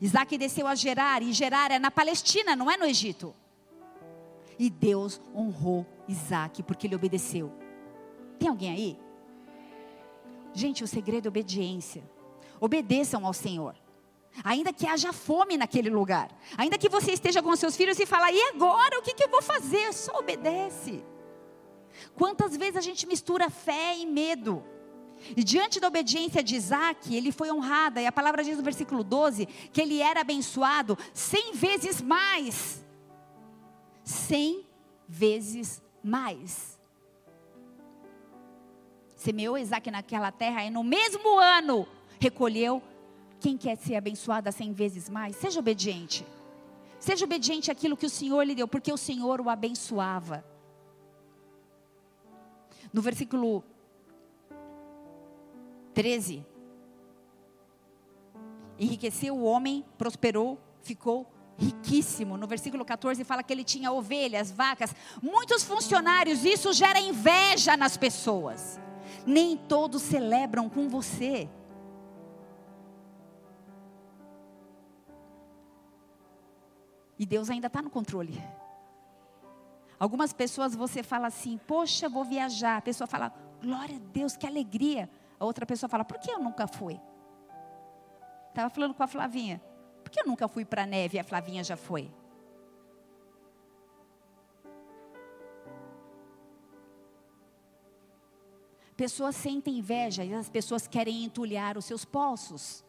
[0.00, 3.34] Isaac desceu a Gerar, e Gerar é na Palestina, não é no Egito.
[4.58, 7.52] E Deus honrou Isaac porque ele obedeceu.
[8.38, 8.98] Tem alguém aí?
[10.52, 12.02] Gente, o segredo é obediência.
[12.60, 13.74] Obedeçam ao Senhor.
[14.44, 16.30] Ainda que haja fome naquele lugar.
[16.56, 18.98] Ainda que você esteja com seus filhos e fala, e agora?
[18.98, 19.92] O que, que eu vou fazer?
[19.92, 21.04] Só obedece.
[22.14, 24.64] Quantas vezes a gente mistura fé e medo?
[25.36, 27.98] E diante da obediência de Isaac, ele foi honrado.
[27.98, 32.84] E a palavra diz no versículo 12 que ele era abençoado cem vezes mais.
[34.04, 34.66] Cem
[35.08, 36.78] vezes mais.
[39.16, 41.86] Semeou Isaac naquela terra e no mesmo ano
[42.20, 42.82] recolheu.
[43.40, 45.36] Quem quer ser abençoado a cem vezes mais?
[45.36, 46.24] Seja obediente.
[46.98, 50.44] Seja obediente àquilo que o Senhor lhe deu, porque o Senhor o abençoava.
[52.92, 53.64] No versículo
[55.94, 56.46] 13.
[58.78, 62.36] Enriqueceu o homem, prosperou, ficou riquíssimo.
[62.36, 66.44] No versículo 14 fala que ele tinha ovelhas, vacas, muitos funcionários.
[66.44, 68.80] Isso gera inveja nas pessoas.
[69.26, 71.48] Nem todos celebram com você.
[77.18, 78.40] E Deus ainda está no controle.
[79.98, 82.76] Algumas pessoas você fala assim, poxa, vou viajar.
[82.76, 85.10] A pessoa fala, glória a Deus, que alegria.
[85.38, 87.00] A outra pessoa fala, por que eu nunca fui?
[88.48, 89.60] Estava falando com a Flavinha,
[90.02, 92.10] por que eu nunca fui para a neve e a Flavinha já foi?
[98.96, 102.84] Pessoas sentem inveja e as pessoas querem entulhar os seus poços.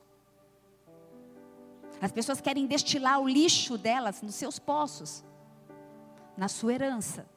[2.01, 5.23] As pessoas querem destilar o lixo delas nos seus poços
[6.39, 7.27] na sua herança.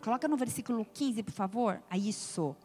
[0.00, 1.82] Coloca no versículo 15, por favor.
[1.90, 2.56] A isso.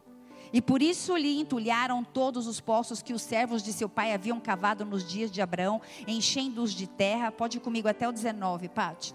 [0.52, 4.40] E por isso lhe entulharam todos os poços que os servos de seu pai haviam
[4.40, 7.30] cavado nos dias de Abraão, enchendo-os de terra.
[7.30, 9.14] Pode ir comigo até o 19, Pati.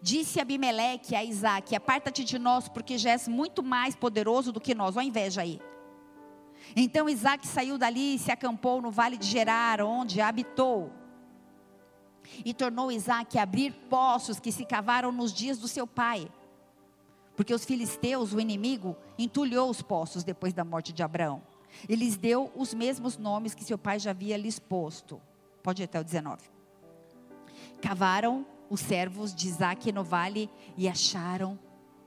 [0.00, 4.74] Disse Abimeleque a Isaac: Aparta-te de nós, porque já és muito mais poderoso do que
[4.74, 4.96] nós.
[4.96, 5.60] A inveja aí.
[6.76, 10.92] Então Isaac saiu dali e se acampou no vale de Gerar, onde habitou.
[12.44, 16.28] E tornou Isaac abrir poços que se cavaram nos dias do seu pai.
[17.36, 21.42] Porque os filisteus, o inimigo, entulhou os poços depois da morte de Abraão.
[21.88, 25.20] E lhes deu os mesmos nomes que seu pai já havia lhes posto.
[25.62, 26.42] Pode ir até o 19.
[27.82, 31.58] Cavaram os servos de Isaac no vale e acharam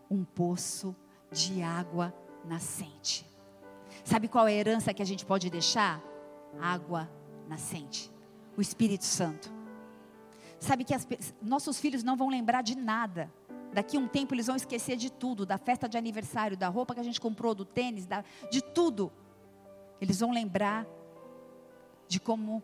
[0.09, 0.95] um poço
[1.31, 2.13] de água
[2.45, 3.25] nascente.
[4.03, 6.01] Sabe qual é a herança que a gente pode deixar?
[6.59, 7.09] Água
[7.47, 8.11] nascente.
[8.57, 9.58] O Espírito Santo.
[10.59, 11.07] Sabe que as,
[11.41, 13.31] nossos filhos não vão lembrar de nada.
[13.73, 16.93] Daqui a um tempo eles vão esquecer de tudo, da festa de aniversário, da roupa
[16.93, 19.11] que a gente comprou, do tênis, da, de tudo.
[20.01, 20.85] Eles vão lembrar
[22.07, 22.63] de como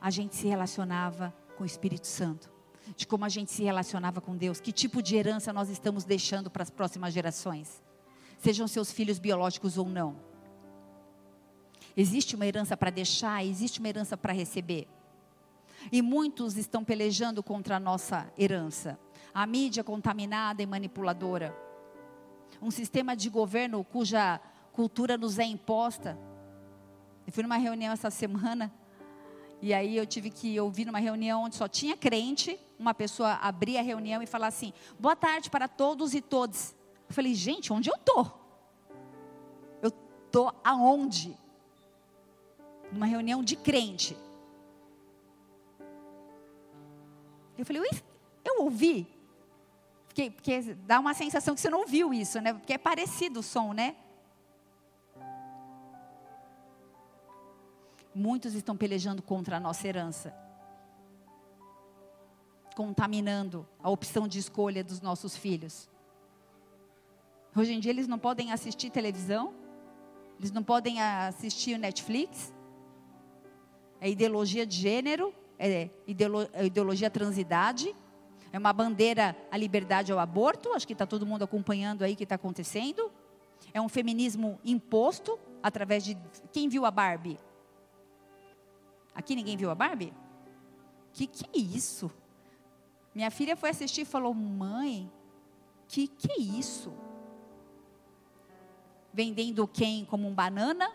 [0.00, 2.50] a gente se relacionava com o Espírito Santo,
[2.94, 6.50] de como a gente se relacionava com Deus, que tipo de herança nós estamos deixando
[6.50, 7.82] para as próximas gerações,
[8.38, 10.16] sejam seus filhos biológicos ou não.
[11.96, 14.86] Existe uma herança para deixar, existe uma herança para receber.
[15.90, 18.98] E muitos estão pelejando contra a nossa herança.
[19.32, 21.56] A mídia contaminada e manipuladora.
[22.60, 24.40] Um sistema de governo cuja
[24.72, 26.18] cultura nos é imposta.
[27.26, 28.72] Eu fui numa reunião essa semana
[29.60, 33.76] e aí eu tive que ouvir numa reunião onde só tinha crente, uma pessoa abrir
[33.76, 36.76] a reunião e falar assim: "Boa tarde para todos e todas".
[37.08, 38.26] Eu falei: "Gente, onde eu tô?
[39.82, 39.90] Eu
[40.30, 41.36] tô aonde?"
[42.92, 44.16] numa reunião de crente.
[47.58, 47.82] Eu falei,
[48.44, 49.06] eu ouvi.
[50.06, 52.54] Porque, porque dá uma sensação que você não ouviu isso, né?
[52.54, 53.96] Porque é parecido o som, né?
[58.14, 60.34] Muitos estão pelejando contra a nossa herança,
[62.74, 65.88] contaminando a opção de escolha dos nossos filhos.
[67.54, 69.54] Hoje em dia eles não podem assistir televisão,
[70.38, 72.52] eles não podem assistir o Netflix.
[74.00, 75.90] É ideologia de gênero, é, é
[76.64, 77.94] ideologia transidade,
[78.52, 82.16] é uma bandeira à liberdade ao aborto, acho que está todo mundo acompanhando aí o
[82.16, 83.10] que está acontecendo.
[83.74, 86.16] É um feminismo imposto através de.
[86.52, 87.38] Quem viu a Barbie?
[89.14, 90.14] Aqui ninguém viu a Barbie?
[91.12, 92.10] Que que é isso?
[93.14, 95.10] Minha filha foi assistir e falou: "Mãe,
[95.88, 96.92] que que é isso?"
[99.12, 100.90] Vendendo quem como um banana?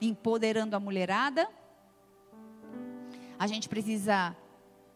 [0.00, 1.48] Empoderando a mulherada?
[3.42, 4.36] A gente precisa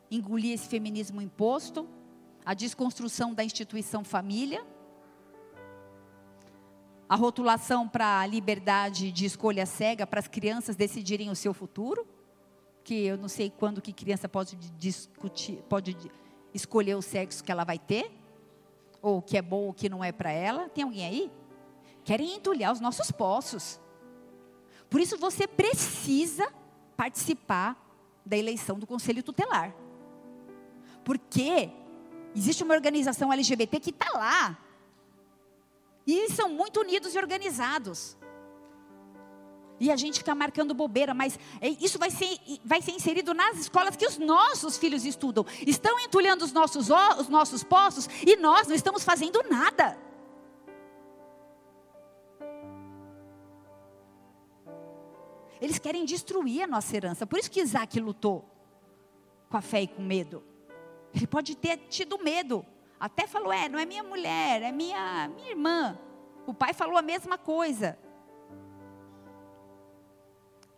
[0.08, 1.88] engolir esse feminismo imposto,
[2.44, 4.64] a desconstrução da instituição família
[7.08, 12.06] a rotulação para a liberdade de escolha cega para as crianças decidirem o seu futuro,
[12.84, 15.96] que eu não sei quando que criança pode discutir, pode
[16.54, 18.12] escolher o sexo que ela vai ter,
[19.02, 20.68] ou o que é bom ou o que não é para ela.
[20.68, 21.32] Tem alguém aí?
[22.04, 23.80] Querem entulhar os nossos poços.
[24.88, 26.48] Por isso você precisa
[26.96, 27.85] participar
[28.26, 29.72] da eleição do conselho tutelar.
[31.04, 31.70] Porque
[32.34, 34.58] existe uma organização LGBT que está lá
[36.04, 38.16] e são muito unidos e organizados.
[39.78, 43.58] E a gente fica marcando bobeira, mas é, isso vai ser, vai ser inserido nas
[43.58, 45.44] escolas que os nossos filhos estudam.
[45.66, 50.05] Estão entulhando os nossos, os nossos poços e nós não estamos fazendo nada.
[55.60, 57.26] Eles querem destruir a nossa herança.
[57.26, 58.44] Por isso que Isaac lutou
[59.48, 60.42] com a fé e com medo.
[61.14, 62.64] Ele pode ter tido medo,
[63.00, 65.98] até falou: é, não é minha mulher, é minha, minha irmã.
[66.46, 67.98] O pai falou a mesma coisa.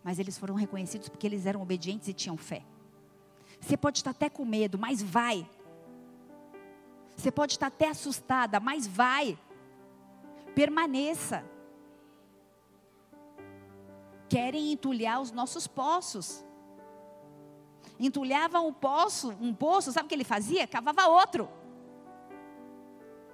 [0.02, 2.62] Mas eles foram reconhecidos porque eles eram obedientes e tinham fé.
[3.60, 5.48] Você pode estar até com medo, mas vai.
[7.16, 9.36] Você pode estar até assustada, mas vai.
[10.54, 11.44] Permaneça.
[14.28, 16.44] Querem entulhar os nossos poços.
[17.98, 20.66] Entulhavam o poço, um poço, sabe o que ele fazia?
[20.66, 21.48] Cavava outro.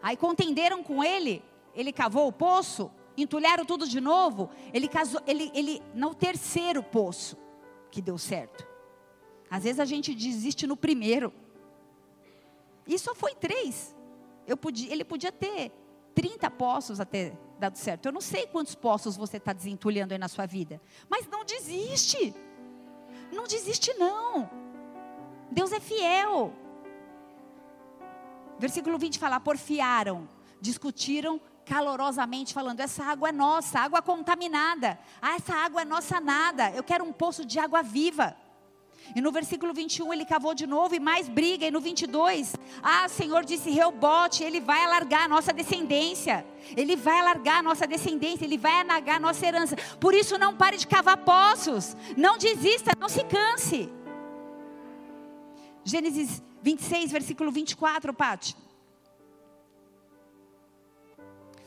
[0.03, 1.43] Aí contenderam com ele,
[1.75, 4.51] ele cavou o poço, entulharam tudo de novo.
[4.73, 7.37] Ele casou, ele, ele, no terceiro poço
[7.91, 8.67] que deu certo.
[9.51, 11.33] Às vezes a gente desiste no primeiro.
[12.87, 13.95] E só foi três.
[14.47, 15.73] Eu podia, ele podia ter
[16.15, 18.07] 30 poços até dado certo.
[18.07, 20.81] Eu não sei quantos poços você está desentulhando aí na sua vida.
[21.09, 22.35] Mas não desiste.
[23.33, 24.49] Não desiste, não.
[25.51, 26.53] Deus é fiel.
[28.59, 30.29] Versículo 20 fala: porfiaram,
[30.61, 34.99] discutiram calorosamente, falando: essa água é nossa, água contaminada.
[35.21, 36.71] Ah, essa água é nossa nada.
[36.71, 38.37] Eu quero um poço de água viva.
[39.15, 41.67] E no versículo 21 ele cavou de novo e mais briga.
[41.67, 46.47] E no 22, ah, Senhor disse: Reubote, ele vai alargar a nossa descendência.
[46.77, 49.77] Ele vai alargar a nossa descendência, ele vai alargar a nossa herança.
[50.01, 51.97] Por isso, não pare de cavar poços.
[52.17, 53.91] Não desista, não se canse.
[55.85, 58.57] Gênesis 26, versículo 24, Pati.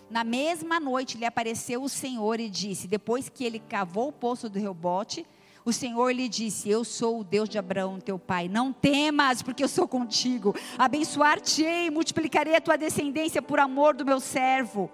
[0.10, 4.50] Na mesma noite lhe apareceu o Senhor e disse: Depois que ele cavou o poço
[4.50, 5.26] do Reubote,
[5.68, 8.48] o Senhor lhe disse: Eu sou o Deus de Abraão, teu pai.
[8.48, 10.56] Não temas, porque eu sou contigo.
[10.78, 14.90] Abençoar-te-ei, multiplicarei a tua descendência por amor do meu servo,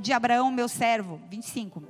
[0.00, 1.20] de Abraão, meu servo.
[1.28, 1.82] 25.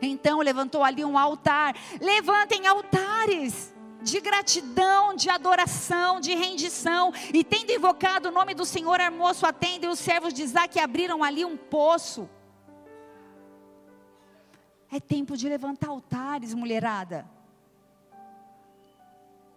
[0.00, 1.74] Então levantou ali um altar.
[2.00, 7.12] Levantem altares de gratidão, de adoração, de rendição.
[7.34, 10.78] E tendo invocado o nome do Senhor, armou sua tenda e os servos de Isaac
[10.78, 12.30] abriram ali um poço.
[14.92, 17.26] É tempo de levantar altares, mulherada.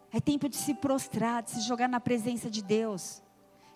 [0.09, 3.21] É tempo de se prostrar, de se jogar na presença de Deus.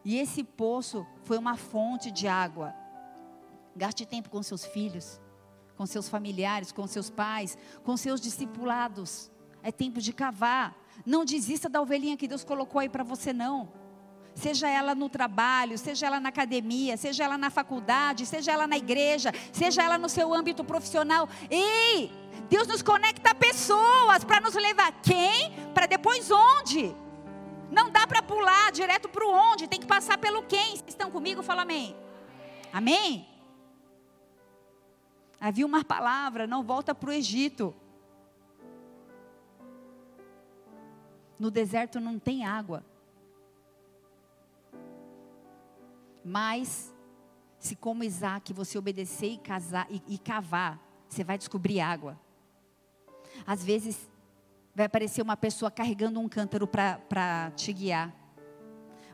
[0.05, 2.73] E esse poço foi uma fonte de água.
[3.75, 5.19] Gaste tempo com seus filhos,
[5.75, 9.29] com seus familiares, com seus pais, com seus discipulados.
[9.61, 10.77] É tempo de cavar.
[11.05, 13.69] Não desista da ovelhinha que Deus colocou aí para você, não.
[14.39, 18.77] Seja ela no trabalho, seja ela na academia, seja ela na faculdade, seja ela na
[18.77, 21.27] igreja, seja ela no seu âmbito profissional.
[21.49, 22.09] Ei,
[22.49, 25.51] Deus nos conecta a pessoas para nos levar quem?
[25.73, 26.95] Para depois onde?
[27.69, 30.69] Não dá para pular direto para o onde, tem que passar pelo quem.
[30.69, 31.43] Vocês estão comigo?
[31.43, 31.93] Fala amém.
[32.71, 33.27] Amém?
[35.37, 37.75] Havia uma palavra: não volta para o Egito.
[41.37, 42.85] No deserto não tem água.
[46.29, 46.93] Mas,
[47.57, 52.19] se como Isaac você obedecer e, casar, e, e cavar, você vai descobrir água.
[53.47, 54.07] Às vezes,
[54.75, 58.13] vai aparecer uma pessoa carregando um cântaro para te guiar.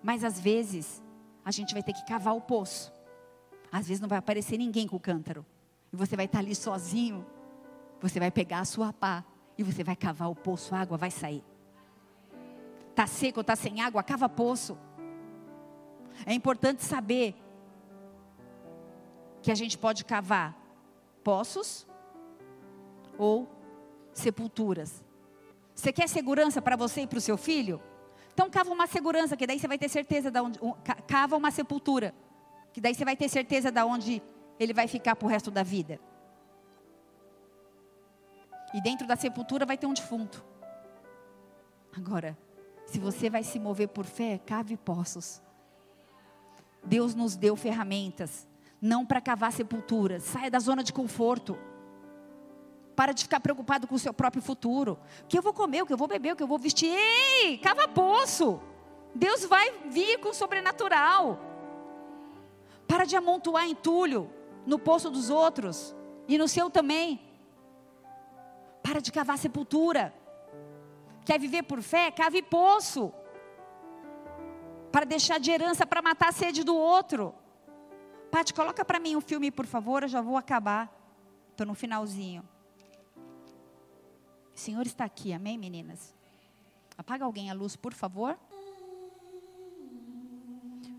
[0.03, 1.01] Mas às vezes,
[1.45, 2.91] a gente vai ter que cavar o poço.
[3.71, 5.45] Às vezes não vai aparecer ninguém com o cântaro.
[5.93, 7.25] E você vai estar ali sozinho.
[8.01, 9.23] Você vai pegar a sua pá
[9.57, 11.45] e você vai cavar o poço, a água vai sair.
[12.89, 14.77] Está seco, está sem água, cava poço.
[16.25, 17.35] É importante saber
[19.41, 20.55] que a gente pode cavar
[21.23, 21.87] poços
[23.17, 23.47] ou
[24.13, 25.03] sepulturas.
[25.73, 27.81] Você quer segurança para você e para o seu filho?
[28.33, 30.59] Então cava uma segurança, que daí você vai ter certeza de onde.
[31.07, 32.13] Cava uma sepultura,
[32.73, 34.21] que daí você vai ter certeza de onde
[34.59, 35.99] ele vai ficar para o resto da vida.
[38.73, 40.43] E dentro da sepultura vai ter um defunto.
[41.95, 42.37] Agora,
[42.85, 45.41] se você vai se mover por fé, cave poços.
[46.85, 48.47] Deus nos deu ferramentas,
[48.81, 50.23] não para cavar sepulturas.
[50.23, 51.57] Saia da zona de conforto.
[52.95, 54.97] Para de ficar preocupado com o seu próprio futuro.
[55.23, 56.89] O que eu vou comer, o que eu vou beber, o que eu vou vestir.
[56.89, 58.61] Ei, cava poço.
[59.13, 61.39] Deus vai vir com o sobrenatural.
[62.87, 64.29] Para de amontoar entulho
[64.65, 65.95] no poço dos outros
[66.27, 67.19] e no seu também.
[68.81, 70.13] Para de cavar sepultura.
[71.25, 72.11] Quer viver por fé?
[72.11, 73.11] Cave poço.
[74.95, 77.35] Para deixar de herança para matar a sede do outro.
[78.31, 80.89] Pati, coloca para mim um filme, por favor, eu já vou acabar.
[81.51, 82.47] Estou no finalzinho.
[84.55, 86.15] O Senhor está aqui, amém, meninas?
[86.97, 88.39] Apaga alguém a luz, por favor.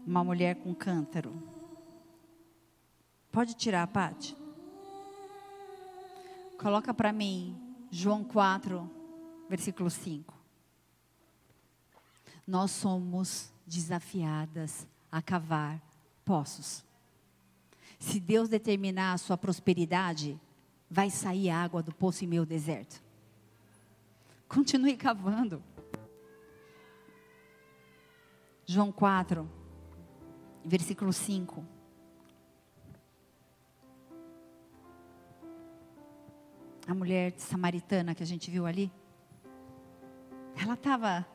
[0.07, 1.32] Uma mulher com cântaro.
[3.32, 4.36] Pode tirar, Pati.
[6.59, 7.59] Coloca para mim
[7.90, 8.90] João 4,
[9.49, 10.34] versículo 5.
[12.47, 15.83] Nós somos desafiadas a cavar
[16.25, 16.85] poços.
[17.99, 20.39] Se Deus determinar a sua prosperidade,
[20.91, 23.03] vai sair água do poço em meu deserto.
[24.49, 25.62] Continue cavando.
[28.64, 29.49] João 4,
[30.64, 31.64] versículo 5.
[36.87, 38.93] A mulher samaritana que a gente viu ali.
[40.61, 41.27] Ela estava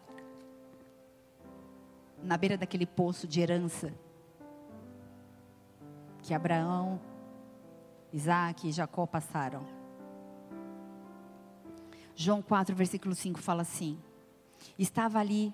[2.24, 3.94] na beira daquele poço de herança
[6.22, 7.00] que Abraão,
[8.14, 9.66] Isaac e Jacó passaram.
[12.16, 14.00] João 4, versículo 5 fala assim:
[14.78, 15.54] Estava ali.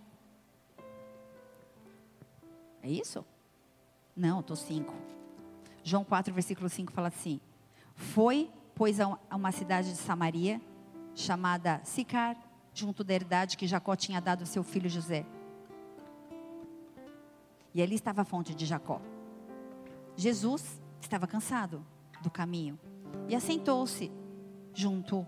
[2.82, 3.26] É isso?
[4.15, 4.93] Não, estou 5.
[5.84, 7.39] João 4, versículo 5 fala assim:
[7.95, 10.61] Foi, pois, a uma cidade de Samaria,
[11.15, 12.36] chamada Sicar,
[12.74, 15.26] junto da herdade que Jacó tinha dado ao seu filho José.
[17.78, 19.00] E ali estava a fonte de Jacó.
[20.16, 21.86] Jesus estava cansado
[22.24, 22.80] do caminho
[23.30, 24.12] e assentou-se
[24.74, 25.24] junto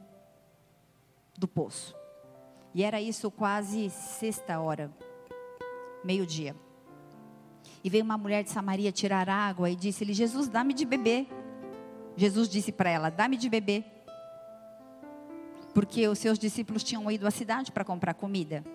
[1.37, 1.95] do poço.
[2.73, 4.91] E era isso quase sexta hora,
[6.03, 6.55] meio-dia.
[7.83, 11.27] E veio uma mulher de Samaria tirar água e disse-lhe: Jesus, dá-me de beber.
[12.17, 13.85] Jesus disse para ela: Dá-me de beber
[15.71, 18.65] porque os seus discípulos tinham ido à cidade para comprar comida.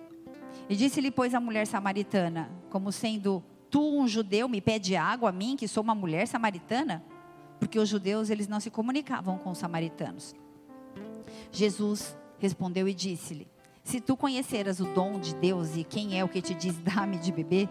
[0.69, 5.31] E disse-lhe, pois, a mulher samaritana, como sendo tu um judeu me pede água a
[5.31, 7.03] mim, que sou uma mulher samaritana?
[7.59, 10.35] Porque os judeus, eles não se comunicavam com os samaritanos.
[11.51, 13.47] Jesus respondeu e disse-lhe,
[13.83, 17.17] se tu conheceras o dom de Deus e quem é o que te diz, dá-me
[17.17, 17.69] de beber,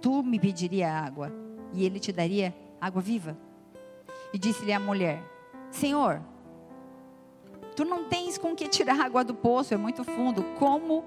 [0.00, 1.32] tu me pediria água,
[1.72, 3.36] e ele te daria água viva.
[4.32, 5.22] E disse-lhe a mulher,
[5.70, 6.20] Senhor,
[7.74, 10.44] Tu não tens com que tirar água do poço, é muito fundo.
[10.58, 11.04] Como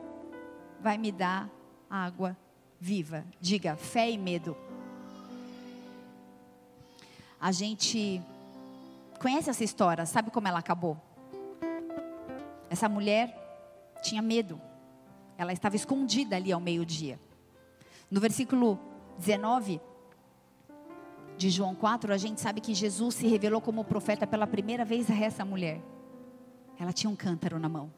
[0.82, 1.50] vai me dar
[1.90, 2.36] água
[2.80, 3.26] viva?
[3.40, 4.56] Diga, fé e medo.
[7.40, 8.22] A gente
[9.20, 10.98] conhece essa história, sabe como ela acabou?
[12.70, 13.36] Essa mulher
[14.02, 14.60] tinha medo.
[15.38, 17.20] Ela estava escondida ali ao meio-dia.
[18.10, 18.80] No versículo
[19.20, 19.80] 19
[21.38, 25.10] de João 4, a gente sabe que Jesus se revelou como profeta pela primeira vez
[25.12, 25.80] a essa mulher.
[26.80, 27.92] Ela tinha um cântaro na mão.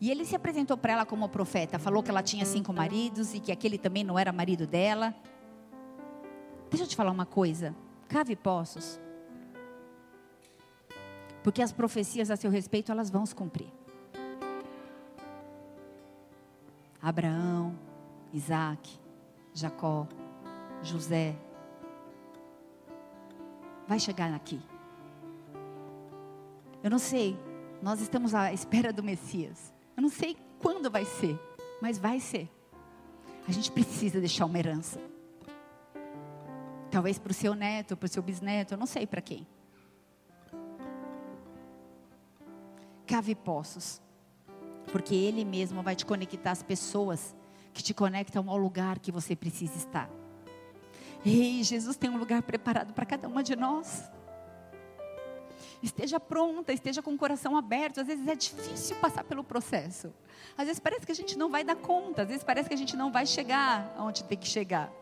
[0.00, 3.40] E ele se apresentou para ela como profeta, falou que ela tinha cinco maridos e
[3.40, 5.14] que aquele também não era marido dela.
[6.70, 7.74] Deixa eu te falar uma coisa:
[8.08, 9.00] cave poços.
[11.42, 13.72] Porque as profecias a seu respeito, elas vão se cumprir.
[17.00, 17.76] Abraão,
[18.32, 19.00] Isaac,
[19.54, 20.06] Jacó,
[20.82, 21.34] José,
[23.86, 24.60] vai chegar aqui.
[26.82, 27.36] Eu não sei,
[27.82, 29.72] nós estamos à espera do Messias.
[29.98, 31.36] Eu não sei quando vai ser,
[31.82, 32.48] mas vai ser.
[33.48, 35.00] A gente precisa deixar uma herança.
[36.88, 39.44] Talvez para o seu neto, para o seu bisneto, eu não sei para quem.
[43.08, 44.00] Cave poços,
[44.92, 47.34] porque Ele mesmo vai te conectar às pessoas
[47.74, 50.08] que te conectam ao lugar que você precisa estar.
[51.26, 54.08] Ei, Jesus tem um lugar preparado para cada uma de nós.
[55.82, 58.00] Esteja pronta, esteja com o coração aberto.
[58.00, 60.12] Às vezes é difícil passar pelo processo.
[60.56, 62.22] Às vezes parece que a gente não vai dar conta.
[62.22, 64.92] Às vezes parece que a gente não vai chegar onde tem que chegar.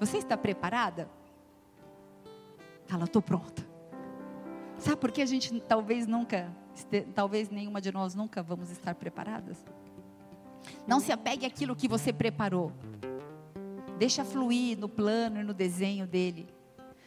[0.00, 1.08] Você está preparada?
[2.86, 3.64] Fala, estou pronta.
[4.78, 6.52] Sabe por que a gente talvez nunca,
[7.14, 9.64] talvez nenhuma de nós nunca vamos estar preparadas?
[10.86, 12.72] Não se apegue àquilo que você preparou.
[13.98, 16.52] Deixa fluir no plano e no desenho dele.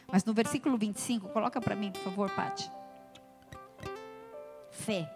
[0.06, 2.70] Mas no versículo 25, coloca para mim, por favor, Pati.
[4.70, 5.10] Fé.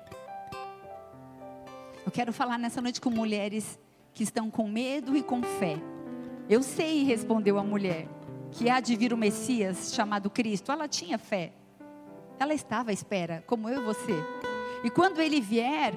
[2.05, 3.78] Eu quero falar nessa noite com mulheres
[4.12, 5.76] que estão com medo e com fé.
[6.49, 8.09] Eu sei, respondeu a mulher,
[8.51, 10.72] que há de vir o Messias chamado Cristo.
[10.72, 11.53] Ela tinha fé.
[12.38, 14.14] Ela estava à espera, como eu e você.
[14.82, 15.95] E quando ele vier,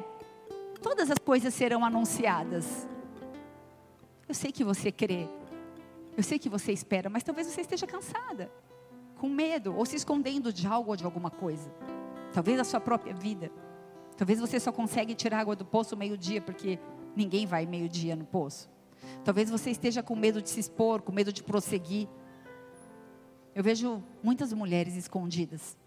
[0.82, 2.88] todas as coisas serão anunciadas.
[4.28, 5.28] Eu sei que você crê.
[6.16, 8.52] Eu sei que você espera, mas talvez você esteja cansada,
[9.24, 11.74] com medo, ou se escondendo de algo ou de alguma coisa.
[12.34, 13.50] Talvez a sua própria vida.
[14.18, 16.78] Talvez você só consegue tirar água do poço meio-dia, porque
[17.16, 18.70] ninguém vai meio-dia no poço.
[19.24, 22.10] Talvez você esteja com medo de se expor, com medo de prosseguir.
[23.56, 25.78] Eu vejo muitas mulheres escondidas,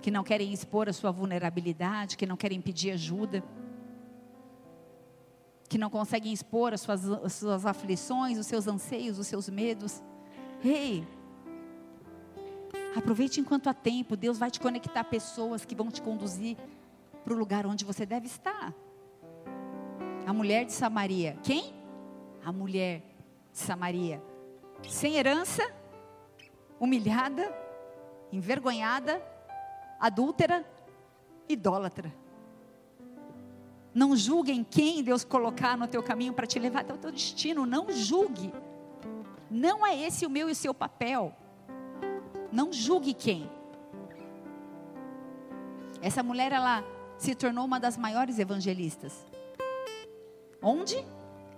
[0.00, 3.44] que não querem expor a sua vulnerabilidade, que não querem pedir ajuda
[5.68, 10.02] que não conseguem expor as suas, as suas aflições, os seus anseios, os seus medos.
[10.64, 11.06] Ei,
[12.96, 14.16] aproveite enquanto há tempo.
[14.16, 16.56] Deus vai te conectar pessoas que vão te conduzir
[17.24, 18.74] para o lugar onde você deve estar.
[20.26, 21.38] A mulher de Samaria.
[21.42, 21.74] Quem?
[22.44, 23.02] A mulher
[23.52, 24.22] de Samaria.
[24.88, 25.62] Sem herança,
[26.78, 27.52] humilhada,
[28.32, 29.22] envergonhada,
[29.98, 30.64] adúltera,
[31.48, 32.14] idólatra.
[33.92, 37.10] Não julgue em quem Deus colocar no teu caminho para te levar até o teu
[37.10, 37.66] destino.
[37.66, 38.52] Não julgue.
[39.50, 41.34] Não é esse o meu e o seu papel.
[42.52, 43.48] Não julgue quem.
[46.02, 46.82] Essa mulher, ela
[47.18, 49.24] se tornou uma das maiores evangelistas.
[50.62, 51.04] Onde?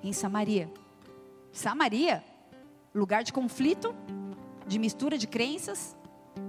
[0.03, 0.71] Em Samaria.
[1.53, 2.25] Samaria,
[2.95, 3.95] lugar de conflito,
[4.67, 5.97] de mistura de crenças,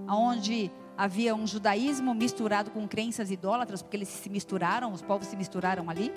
[0.07, 5.35] aonde havia um judaísmo misturado com crenças idólatras, porque eles se misturaram, os povos se
[5.35, 6.11] misturaram ali.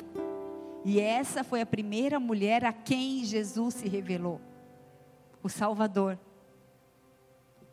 [0.84, 4.40] E essa foi a primeira mulher a quem Jesus se revelou
[5.42, 6.18] o Salvador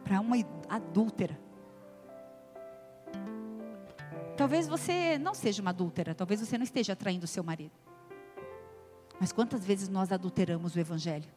[0.03, 0.35] para uma
[0.69, 1.39] adúltera.
[4.35, 7.73] Talvez você não seja uma adúltera, talvez você não esteja atraindo o seu marido.
[9.19, 11.29] Mas quantas vezes nós adulteramos o Evangelho?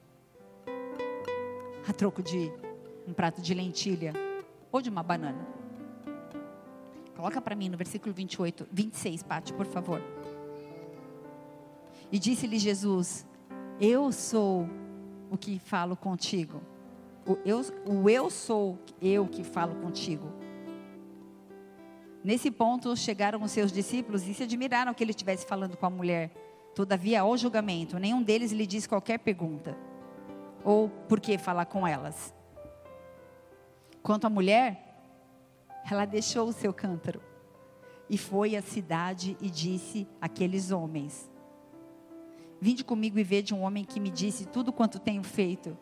[1.86, 2.50] A troco de
[3.06, 4.12] um prato de lentilha
[4.72, 5.46] ou de uma banana.
[7.14, 10.02] Coloca para mim no versículo 28, 26, Pati, por favor.
[12.10, 13.26] E disse-lhe Jesus:
[13.80, 14.68] Eu sou
[15.30, 16.60] o que falo contigo.
[17.26, 20.32] O eu, o eu sou eu que falo contigo.
[22.22, 25.90] Nesse ponto chegaram os seus discípulos e se admiraram que ele estivesse falando com a
[25.90, 26.30] mulher.
[26.74, 29.76] Todavia, ao julgamento, nenhum deles lhe disse qualquer pergunta.
[30.64, 32.34] Ou por que falar com elas.
[34.02, 34.86] Quanto à mulher,
[35.90, 37.20] ela deixou o seu cântaro
[38.08, 41.30] e foi à cidade e disse àqueles homens:
[42.60, 45.76] Vinde comigo e vede um homem que me disse tudo quanto tenho feito.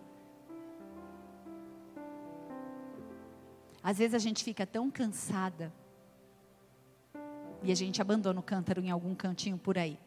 [3.85, 5.71] Às vezes a gente fica tão cansada
[7.63, 9.99] e a gente abandona o cântaro em algum cantinho por aí.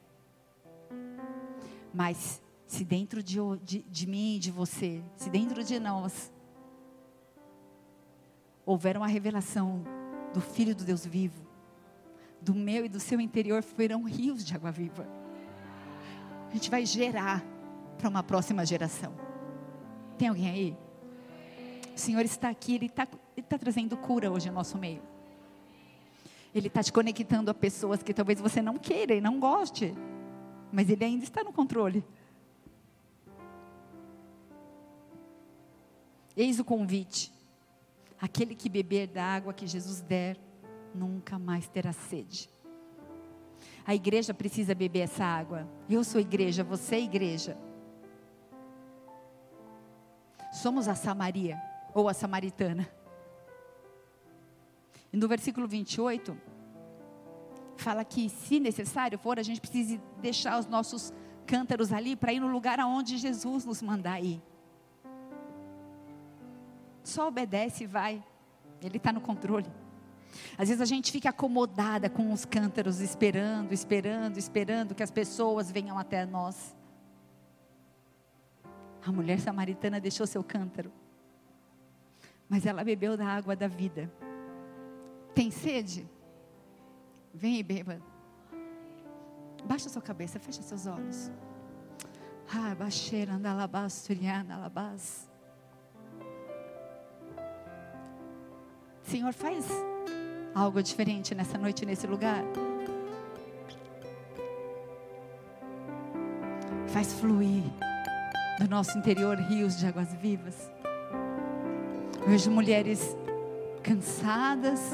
[1.93, 6.33] Mas se dentro de, de, de mim e de você, se dentro de nós,
[8.65, 9.83] houver uma revelação
[10.33, 11.45] do Filho do Deus vivo,
[12.41, 15.07] do meu e do seu interior fluirão rios de água viva.
[16.49, 17.45] A gente vai gerar
[17.99, 19.13] para uma próxima geração.
[20.17, 20.86] Tem alguém aí?
[21.97, 25.01] O Senhor está aqui, Ele está, Ele está trazendo cura hoje no nosso meio.
[26.53, 29.95] Ele está te conectando a pessoas que talvez você não queira e não goste,
[30.71, 32.05] mas Ele ainda está no controle.
[36.35, 37.33] Eis o convite.
[38.21, 40.37] Aquele que beber da água que Jesus der,
[40.93, 42.47] nunca mais terá sede.
[43.83, 45.67] A igreja precisa beber essa água.
[45.89, 47.57] Eu sou igreja, você é igreja.
[50.53, 51.59] Somos a Samaria,
[51.97, 52.87] ou a samaritana.
[55.11, 56.37] E no versículo 28,
[57.75, 61.11] fala que, se necessário for, a gente precisa deixar os nossos
[61.45, 64.41] cântaros ali para ir no lugar aonde Jesus nos mandar ir.
[67.03, 68.23] Só obedece e vai.
[68.81, 69.71] Ele está no controle.
[70.55, 75.71] Às vezes a gente fica acomodada com os cântaros, esperando, esperando, esperando que as pessoas
[75.71, 76.75] venham até nós.
[79.03, 80.91] A mulher samaritana deixou seu cântaro,
[82.49, 84.11] mas ela bebeu da água da vida.
[85.33, 86.07] Tem sede?
[87.33, 88.01] Vem e beba.
[89.65, 91.31] Baixa sua cabeça, fecha seus olhos.
[92.53, 95.29] Ah, baixeira, andalabás, turiana, alabás.
[99.03, 99.67] Senhor, faz
[100.55, 102.43] algo diferente nessa noite, nesse lugar.
[106.87, 107.63] Faz fluir
[108.59, 110.76] do nosso interior rios de águas vivas.
[112.27, 113.15] Vejo mulheres
[113.81, 114.91] cansadas,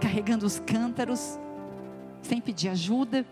[0.00, 1.38] carregando os cântaros,
[2.22, 3.26] sem pedir ajuda.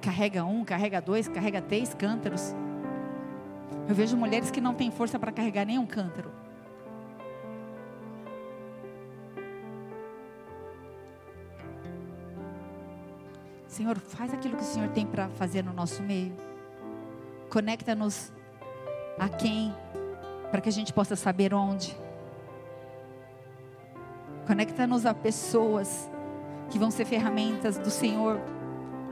[0.00, 2.54] Carrega um, carrega dois, carrega três cântaros.
[3.86, 6.30] Eu vejo mulheres que não têm força para carregar nenhum cântaro.
[13.66, 16.34] Senhor, faz aquilo que o Senhor tem para fazer no nosso meio.
[17.50, 18.32] Conecta-nos
[19.18, 19.74] a quem,
[20.50, 21.96] para que a gente possa saber onde.
[24.46, 26.10] Conecta-nos a pessoas
[26.68, 28.40] que vão ser ferramentas do Senhor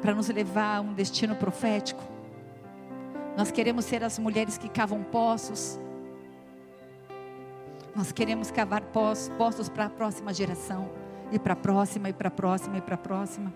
[0.01, 2.03] para nos levar a um destino profético.
[3.37, 5.79] Nós queremos ser as mulheres que cavam poços.
[7.95, 10.89] Nós queremos cavar poços para a próxima geração,
[11.33, 13.53] e para a próxima, e para a próxima, e para a próxima.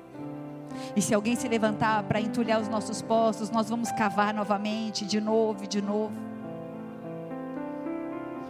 [0.95, 5.21] E se alguém se levantar para entulhar os nossos poços, nós vamos cavar novamente, de
[5.21, 6.34] novo de novo.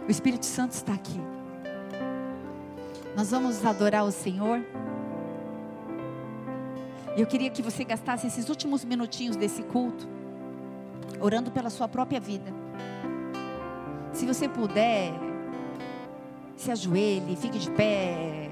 [0.07, 1.19] O Espírito Santo está aqui.
[3.15, 4.63] Nós vamos adorar o Senhor.
[7.15, 10.07] E eu queria que você gastasse esses últimos minutinhos desse culto
[11.19, 12.53] orando pela sua própria vida.
[14.11, 15.13] Se você puder,
[16.55, 18.49] se ajoelhe, fique de pé,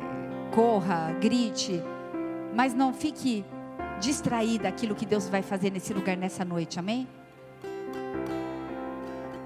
[0.54, 1.82] corra, grite,
[2.54, 3.45] mas não fique
[3.99, 7.08] distraída daquilo que Deus vai fazer nesse lugar nessa noite, amém?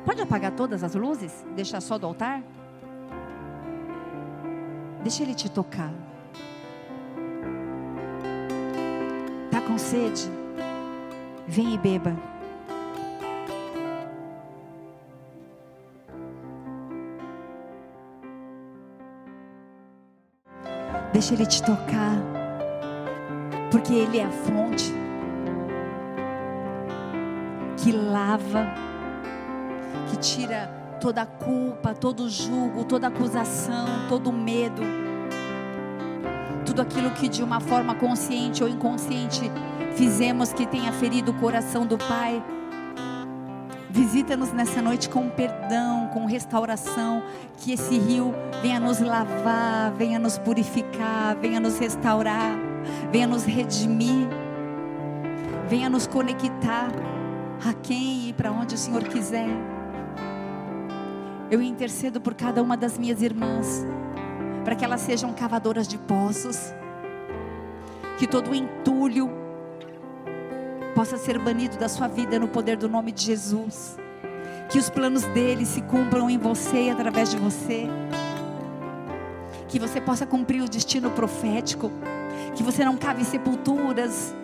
[0.07, 1.45] Pode apagar todas as luzes?
[1.53, 2.41] Deixar só do altar?
[5.03, 5.91] Deixa Ele te tocar.
[9.51, 10.31] Tá com sede?
[11.45, 12.15] Vem e beba.
[21.11, 22.15] Deixa Ele te tocar,
[23.69, 24.93] porque Ele é a fonte
[27.75, 28.67] que lava,
[30.09, 30.67] que tira
[30.99, 34.81] toda a culpa, todo o julgo, toda a acusação, todo o medo,
[36.65, 39.51] tudo aquilo que de uma forma consciente ou inconsciente
[39.95, 42.43] fizemos que tenha ferido o coração do Pai.
[43.89, 47.23] Visita-nos nessa noite com perdão, com restauração,
[47.57, 52.51] que esse rio venha nos lavar, venha nos purificar, venha nos restaurar,
[53.11, 54.27] venha nos redimir,
[55.67, 56.91] venha nos conectar
[57.65, 59.76] a quem e para onde o Senhor quiser.
[61.49, 63.85] Eu intercedo por cada uma das minhas irmãs,
[64.65, 66.73] para que elas sejam cavadoras de poços,
[68.17, 69.29] que todo o entulho,
[70.93, 73.97] possa ser banido da sua vida no poder do nome de Jesus.
[74.69, 77.87] Que os planos dele se cumpram em você e através de você.
[79.69, 81.91] Que você possa cumprir o destino profético.
[82.55, 84.35] Que você não cave sepulturas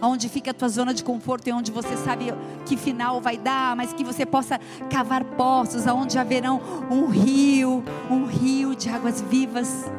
[0.00, 2.32] onde fica a tua zona de conforto e onde você sabe
[2.66, 4.60] que final vai dar, mas que você possa
[4.90, 6.60] cavar poços aonde haverão
[6.90, 9.90] um rio, um rio de águas vivas.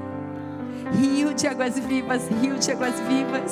[0.99, 3.51] Rio de águas vivas, rio de águas vivas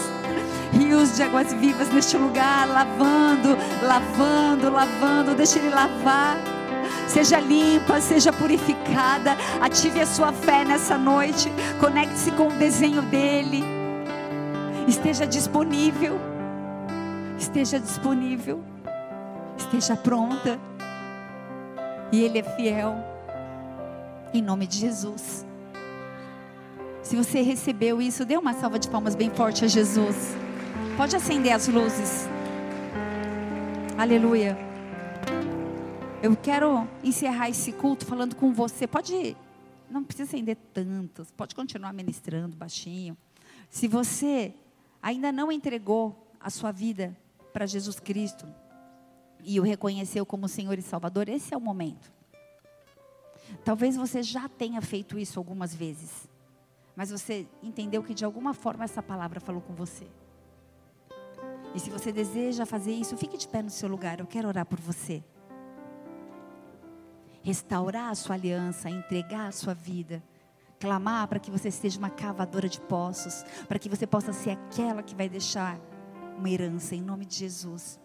[0.71, 5.35] rios de águas vivas neste lugar, lavando, lavando, lavando.
[5.35, 6.37] Deixa Ele lavar.
[7.07, 9.35] Seja limpa, seja purificada.
[9.59, 11.51] Ative a sua fé nessa noite.
[11.79, 13.80] Conecte-se com o desenho dele.
[14.91, 16.19] Esteja disponível.
[17.39, 18.61] Esteja disponível.
[19.57, 20.59] Esteja pronta.
[22.11, 22.95] E Ele é fiel.
[24.33, 25.45] Em nome de Jesus.
[27.01, 30.35] Se você recebeu isso, dê uma salva de palmas bem forte a Jesus.
[30.97, 32.27] Pode acender as luzes.
[33.97, 34.57] Aleluia.
[36.21, 38.85] Eu quero encerrar esse culto falando com você.
[38.85, 39.37] Pode,
[39.89, 41.31] não precisa acender tantos.
[41.31, 43.15] Pode continuar ministrando baixinho.
[43.69, 44.53] Se você
[45.01, 47.15] ainda não entregou a sua vida
[47.51, 48.47] para Jesus Cristo,
[49.43, 52.11] e o reconheceu como Senhor e Salvador, esse é o momento.
[53.65, 56.29] Talvez você já tenha feito isso algumas vezes,
[56.95, 60.07] mas você entendeu que de alguma forma essa palavra falou com você.
[61.73, 64.65] E se você deseja fazer isso, fique de pé no seu lugar, eu quero orar
[64.65, 65.23] por você.
[67.41, 70.21] Restaurar a sua aliança, entregar a sua vida
[70.81, 75.03] clamar para que você seja uma cavadora de poços, para que você possa ser aquela
[75.03, 75.79] que vai deixar
[76.37, 77.99] uma herança em nome de Jesus.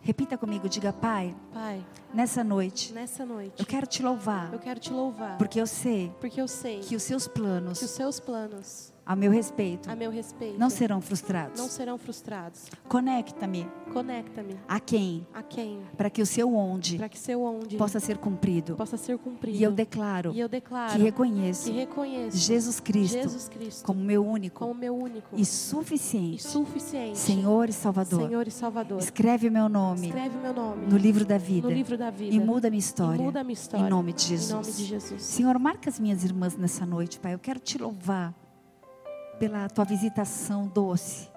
[0.00, 1.34] Repita comigo, diga, Pai.
[1.52, 1.84] Pai.
[2.12, 2.92] Nessa noite.
[2.92, 3.54] Nessa noite.
[3.58, 4.52] Eu quero te louvar.
[4.52, 5.36] Eu quero te louvar.
[5.38, 6.12] Porque eu sei.
[6.20, 6.80] Porque eu sei.
[6.80, 7.78] Que os seus planos.
[7.78, 11.60] Que os seus planos a meu respeito, a meu respeito, não serão frustrados.
[11.60, 12.66] Não serão frustrados.
[12.88, 13.66] Conecta-me.
[13.92, 14.58] Conecta-me.
[14.66, 15.26] A quem?
[15.34, 15.80] A quem?
[15.96, 16.96] Para que o seu onde?
[16.96, 18.76] Para que seu onde possa ser cumprido.
[18.76, 19.58] Possa ser cumprido.
[19.58, 20.32] E eu declaro.
[20.32, 21.70] E eu declaro que reconheço.
[21.70, 23.14] Que reconheço Jesus Cristo.
[23.14, 24.60] Jesus Cristo como meu único.
[24.60, 25.28] Como meu único.
[25.36, 26.38] E suficiente.
[26.38, 27.18] E suficiente.
[27.18, 28.26] Senhor e Salvador.
[28.26, 28.98] Senhor e Salvador.
[28.98, 30.08] Escreve meu nome.
[30.08, 30.86] Escreve meu nome.
[30.86, 31.68] No livro da vida.
[31.68, 32.34] No livro da vida.
[32.34, 33.20] E muda minha história.
[33.20, 33.86] E muda minha história.
[33.86, 34.50] Em nome de Jesus.
[34.50, 35.22] Em nome de Jesus.
[35.22, 37.34] Senhor, marca as minhas irmãs nessa noite, Pai.
[37.34, 38.34] Eu quero te louvar
[39.38, 41.28] pela tua visitação doce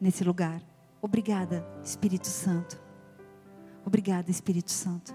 [0.00, 0.62] nesse lugar.
[1.00, 2.80] Obrigada, Espírito Santo.
[3.84, 5.14] Obrigada, Espírito Santo.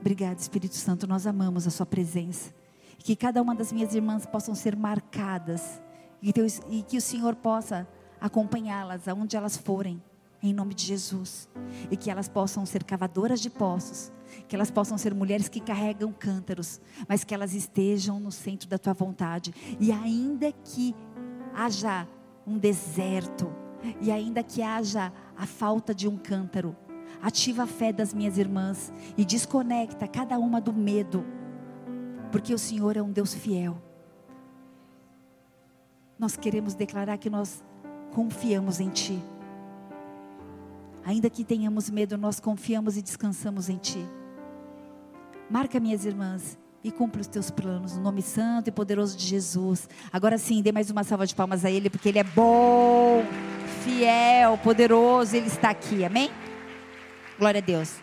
[0.00, 1.06] Obrigada, Espírito Santo.
[1.06, 2.52] Nós amamos a Sua presença.
[2.98, 5.80] Que cada uma das minhas irmãs possam ser marcadas
[6.22, 7.88] e, Deus, e que o Senhor possa
[8.20, 10.02] acompanhá-las aonde elas forem,
[10.42, 11.48] em nome de Jesus.
[11.90, 14.12] E que elas possam ser cavadoras de poços
[14.48, 18.78] que elas possam ser mulheres que carregam cântaros, mas que elas estejam no centro da
[18.78, 19.54] tua vontade.
[19.78, 20.94] E ainda que
[21.54, 22.06] haja
[22.46, 23.50] um deserto,
[24.00, 26.76] e ainda que haja a falta de um cântaro,
[27.22, 31.24] ativa a fé das minhas irmãs e desconecta cada uma do medo,
[32.30, 33.80] porque o Senhor é um Deus fiel.
[36.18, 37.62] Nós queremos declarar que nós
[38.12, 39.18] confiamos em Ti.
[41.04, 44.06] Ainda que tenhamos medo, nós confiamos e descansamos em Ti.
[45.50, 49.88] Marca minhas irmãs e cumpra os teus planos, no nome santo e poderoso de Jesus.
[50.12, 53.24] Agora sim, dê mais uma salva de palmas a Ele, porque Ele é bom,
[53.82, 56.30] fiel, poderoso, Ele está aqui, amém?
[57.36, 57.96] Glória a Deus.